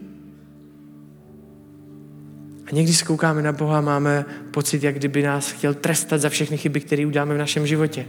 A 2.68 2.76
někdy 2.76 2.94
se 2.94 3.06
koukáme 3.06 3.42
na 3.42 3.52
Boha 3.52 3.82
máme 3.82 4.26
pocit, 4.52 4.84
jak 4.84 4.96
kdyby 4.96 5.24
nás 5.24 5.52
chtěl 5.52 5.74
trestat 5.74 6.22
za 6.22 6.30
všechny 6.30 6.58
chyby, 6.58 6.80
které 6.80 7.06
uděláme 7.06 7.36
v 7.36 7.38
našem 7.38 7.68
životě. 7.68 8.06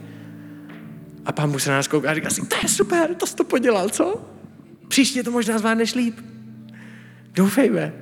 A 1.25 1.33
pán 1.33 1.53
Bůh 1.53 1.63
se 1.63 1.71
na 1.71 1.77
nás 1.77 1.89
kouká 1.89 2.11
a 2.11 2.15
říká 2.15 2.31
si, 2.31 2.47
to 2.47 2.57
je 2.63 2.69
super, 2.69 3.15
to 3.15 3.27
jsi 3.27 3.37
to 3.37 3.45
podělal, 3.45 3.89
co? 3.89 4.31
Příště 4.89 5.23
to 5.23 5.31
možná 5.31 5.59
zvládneš 5.59 5.95
líp. 5.95 6.21
Doufejme. 7.35 7.93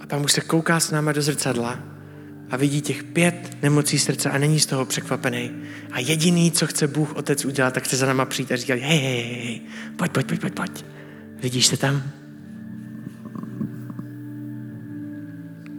A 0.00 0.06
pán 0.06 0.20
Bůh 0.20 0.30
se 0.30 0.40
kouká 0.40 0.80
s 0.80 0.90
náma 0.90 1.12
do 1.12 1.22
zrcadla 1.22 1.97
a 2.50 2.56
vidí 2.56 2.80
těch 2.80 3.04
pět 3.04 3.56
nemocí 3.62 3.98
srdce 3.98 4.30
a 4.30 4.38
není 4.38 4.60
z 4.60 4.66
toho 4.66 4.84
překvapený. 4.84 5.50
A 5.90 6.00
jediný, 6.00 6.52
co 6.52 6.66
chce 6.66 6.86
Bůh 6.86 7.16
Otec 7.16 7.44
udělat, 7.44 7.74
tak 7.74 7.84
chce 7.84 7.96
za 7.96 8.06
náma 8.06 8.24
přijít 8.24 8.52
a 8.52 8.56
říkat, 8.56 8.78
hej, 8.78 8.98
hej, 8.98 9.22
hej, 9.44 9.60
pojď, 9.96 10.12
pojď, 10.12 10.26
pojď, 10.26 10.40
pojď, 10.40 10.54
pojď. 10.54 10.84
Vidíš 11.42 11.66
se 11.66 11.76
tam? 11.76 12.02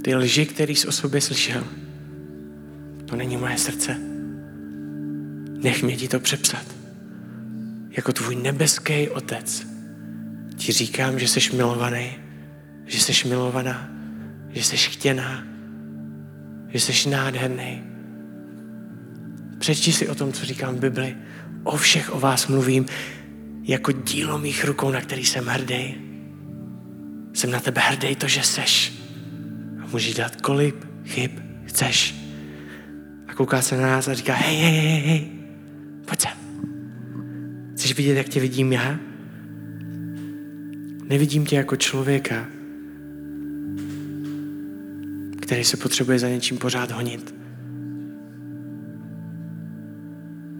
Ty 0.01 0.15
lži, 0.15 0.45
který 0.45 0.75
jsi 0.75 0.87
o 0.87 0.91
sobě 0.91 1.21
slyšel, 1.21 1.63
to 3.05 3.15
není 3.15 3.37
moje 3.37 3.57
srdce. 3.57 3.97
Nech 5.63 5.83
mě 5.83 5.95
ti 5.95 6.07
to 6.07 6.19
přepsat. 6.19 6.65
Jako 7.89 8.13
tvůj 8.13 8.35
nebeský 8.35 9.09
otec 9.09 9.67
ti 10.55 10.71
říkám, 10.71 11.19
že 11.19 11.27
jsi 11.27 11.55
milovaný, 11.55 12.11
že 12.85 12.99
jsi 12.99 13.27
milovaná, 13.27 13.89
že 14.49 14.63
jsi 14.63 14.77
chtěná, 14.77 15.43
že 16.69 16.79
jsi 16.79 17.09
nádherný. 17.09 17.83
Přečti 19.59 19.91
si 19.93 20.09
o 20.09 20.15
tom, 20.15 20.33
co 20.33 20.45
říkám 20.45 20.75
v 20.75 20.79
Bibli. 20.79 21.15
O 21.63 21.77
všech 21.77 22.13
o 22.13 22.19
vás 22.19 22.47
mluvím 22.47 22.85
jako 23.63 23.91
dílo 23.91 24.37
mých 24.37 24.65
rukou, 24.65 24.91
na 24.91 25.01
který 25.01 25.25
jsem 25.25 25.45
hrdý. 25.45 25.95
Jsem 27.33 27.51
na 27.51 27.59
tebe 27.59 27.81
hrdý 27.81 28.15
to, 28.15 28.27
že 28.27 28.43
seš. 28.43 28.93
A 29.83 29.87
můžeš 29.87 30.15
dělat 30.15 30.41
kolik 30.41 30.75
chyb 31.05 31.31
chceš. 31.65 32.15
A 33.27 33.33
kouká 33.33 33.61
se 33.61 33.77
na 33.77 33.87
nás 33.87 34.07
a 34.07 34.13
říká, 34.13 34.33
hej, 34.33 34.57
hej, 34.57 34.71
hej, 34.71 35.01
hej, 35.01 35.27
pojď 36.05 36.21
sem. 36.21 36.31
Chceš 37.73 37.93
vidět, 37.93 38.13
jak 38.13 38.29
tě 38.29 38.39
vidím 38.39 38.73
já? 38.73 38.99
Nevidím 41.03 41.45
tě 41.45 41.55
jako 41.55 41.75
člověka, 41.75 42.47
který 45.49 45.63
se 45.63 45.77
potřebuje 45.77 46.19
za 46.19 46.29
něčím 46.29 46.57
pořád 46.57 46.91
honit. 46.91 47.35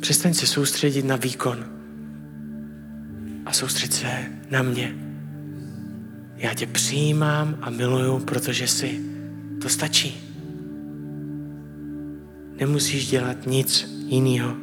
Přestaň 0.02 0.34
se 0.34 0.48
soustředit 0.48 1.06
na 1.06 1.16
výkon. 1.16 1.66
a 3.46 3.54
soustřed 3.54 3.94
se 3.94 4.26
na 4.50 4.62
mě. 4.62 4.96
Já 6.36 6.54
tě 6.54 6.68
přijímám 6.68 7.58
a 7.62 7.70
miluju, 7.70 8.20
protože 8.20 8.68
jsi. 8.68 9.00
To 9.62 9.70
stačí. 9.70 10.22
Nemusíš 12.60 13.10
dělat 13.10 13.48
nic 13.48 13.88
jiného. 14.08 14.56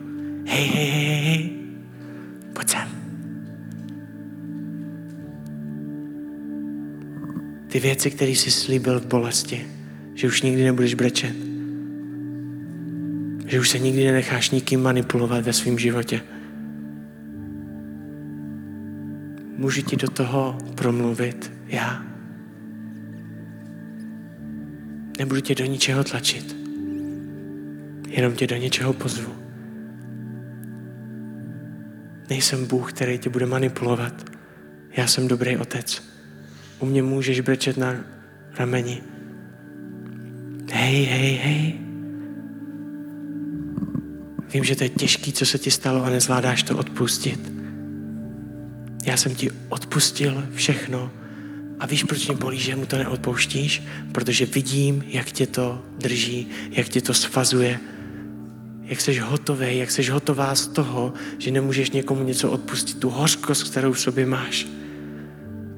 Hej, 0.46 0.66
hej, 0.66 0.86
hej, 0.90 1.04
hej, 1.04 1.50
pojď 2.52 2.68
sem. 2.68 2.88
Ty 7.68 7.80
věci, 7.80 8.10
které 8.10 8.30
jsi 8.30 8.50
slíbil 8.50 9.00
v 9.00 9.06
bolesti, 9.06 9.75
že 10.16 10.26
už 10.26 10.42
nikdy 10.42 10.64
nebudeš 10.64 10.94
brečet, 10.94 11.36
že 13.46 13.60
už 13.60 13.68
se 13.70 13.78
nikdy 13.78 14.04
nenecháš 14.04 14.50
nikým 14.50 14.82
manipulovat 14.82 15.44
ve 15.44 15.52
svém 15.52 15.78
životě. 15.78 16.20
Můžu 19.56 19.82
ti 19.82 19.96
do 19.96 20.08
toho 20.08 20.58
promluvit 20.74 21.52
já. 21.66 22.02
Nebudu 25.18 25.40
tě 25.40 25.54
do 25.54 25.64
ničeho 25.64 26.04
tlačit. 26.04 26.56
Jenom 28.08 28.32
tě 28.32 28.46
do 28.46 28.56
něčeho 28.56 28.92
pozvu. 28.92 29.32
Nejsem 32.30 32.66
Bůh, 32.66 32.92
který 32.92 33.18
tě 33.18 33.30
bude 33.30 33.46
manipulovat. 33.46 34.30
Já 34.96 35.06
jsem 35.06 35.28
dobrý 35.28 35.56
otec. 35.56 36.02
U 36.78 36.86
mě 36.86 37.02
můžeš 37.02 37.40
brečet 37.40 37.76
na 37.76 37.94
rameni. 38.58 39.15
Hej, 40.76 41.04
hej, 41.04 41.40
hej. 41.42 41.74
Vím, 44.52 44.64
že 44.64 44.76
to 44.76 44.84
je 44.84 44.88
těžký, 44.88 45.32
co 45.32 45.46
se 45.46 45.58
ti 45.58 45.70
stalo 45.70 46.04
a 46.04 46.10
nezvládáš 46.10 46.62
to 46.62 46.76
odpustit. 46.76 47.52
Já 49.06 49.16
jsem 49.16 49.34
ti 49.34 49.50
odpustil 49.68 50.48
všechno 50.54 51.10
a 51.80 51.86
víš, 51.86 52.04
proč 52.04 52.26
mě 52.26 52.36
bolí, 52.36 52.58
že 52.58 52.76
mu 52.76 52.86
to 52.86 52.98
neodpouštíš? 52.98 53.82
Protože 54.12 54.46
vidím, 54.46 55.04
jak 55.06 55.32
tě 55.32 55.46
to 55.46 55.82
drží, 55.98 56.48
jak 56.70 56.88
tě 56.88 57.00
to 57.00 57.14
svazuje, 57.14 57.80
jak 58.82 59.00
jsi 59.00 59.18
hotový, 59.18 59.78
jak 59.78 59.90
jsi 59.90 60.04
hotová 60.04 60.54
z 60.54 60.66
toho, 60.66 61.12
že 61.38 61.50
nemůžeš 61.50 61.90
někomu 61.90 62.22
něco 62.22 62.50
odpustit, 62.50 63.00
tu 63.00 63.10
hořkost, 63.10 63.70
kterou 63.70 63.92
v 63.92 64.00
sobě 64.00 64.26
máš. 64.26 64.66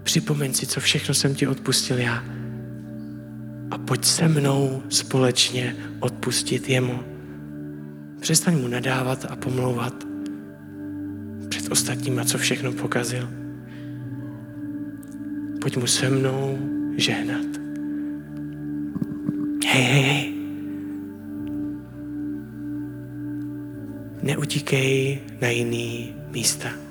Připomeň 0.02 0.54
si, 0.54 0.66
co 0.66 0.80
všechno 0.80 1.14
jsem 1.14 1.34
ti 1.34 1.46
odpustil 1.46 1.98
já. 1.98 2.37
A 3.70 3.78
pojď 3.78 4.04
se 4.04 4.28
mnou 4.28 4.82
společně 4.88 5.76
odpustit 6.00 6.68
jemu. 6.68 7.00
Přestaň 8.20 8.58
mu 8.58 8.68
nadávat 8.68 9.24
a 9.30 9.36
pomlouvat 9.36 10.04
před 11.48 11.72
ostatníma, 11.72 12.24
co 12.24 12.38
všechno 12.38 12.72
pokazil. 12.72 13.28
Pojď 15.60 15.76
mu 15.76 15.86
se 15.86 16.10
mnou 16.10 16.58
žehnat. 16.96 17.46
Hej, 19.66 19.82
hej, 19.82 20.02
hej. 20.02 20.34
Neutíkej 24.22 25.20
na 25.40 25.48
jiný 25.48 26.14
místa. 26.30 26.87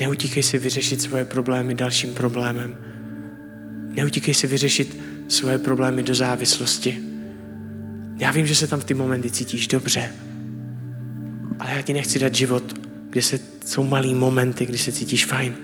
Neutíkej 0.00 0.42
si 0.42 0.58
vyřešit 0.58 1.02
svoje 1.02 1.24
problémy 1.24 1.74
dalším 1.74 2.14
problémem. 2.14 2.76
Neutíkej 3.88 4.34
si 4.34 4.46
vyřešit 4.46 4.96
svoje 5.28 5.58
problémy 5.58 6.02
do 6.02 6.14
závislosti. 6.14 7.02
Já 8.16 8.30
vím, 8.30 8.46
že 8.46 8.54
se 8.54 8.66
tam 8.66 8.80
v 8.80 8.84
ty 8.84 8.94
momenty 8.94 9.30
cítíš 9.30 9.68
dobře, 9.68 10.12
ale 11.58 11.70
já 11.74 11.82
ti 11.82 11.92
nechci 11.92 12.18
dát 12.18 12.34
život, 12.34 12.78
kde 13.10 13.22
se, 13.22 13.40
jsou 13.66 13.84
malý 13.84 14.14
momenty, 14.14 14.66
kdy 14.66 14.78
se 14.78 14.92
cítíš 14.92 15.26
fajn, 15.26 15.54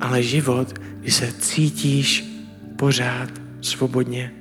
ale 0.00 0.22
život, 0.22 0.78
kdy 1.00 1.10
se 1.10 1.32
cítíš 1.32 2.24
pořád 2.76 3.30
svobodně 3.60 4.32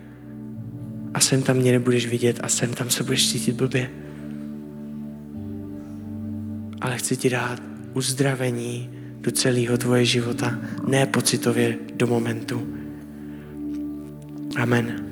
a 1.14 1.20
sem 1.20 1.41
tam 1.41 1.58
mě 1.58 1.72
nebudeš 1.72 2.08
vidět 2.08 2.39
a 2.43 2.47
sem 2.50 2.74
tam 2.74 2.89
se 2.89 3.04
budeš 3.04 3.32
cítit 3.32 3.56
blbě. 3.56 3.89
Ale 6.82 6.97
chci 6.97 7.18
ti 7.18 7.30
dát 7.30 7.68
uzdravení 8.00 8.89
do 9.20 9.32
celého 9.32 9.78
tvoje 9.78 10.06
života, 10.06 10.56
ne 10.88 11.06
pocitově 11.06 11.78
do 12.00 12.08
momentu. 12.08 12.64
Amen. 14.56 15.09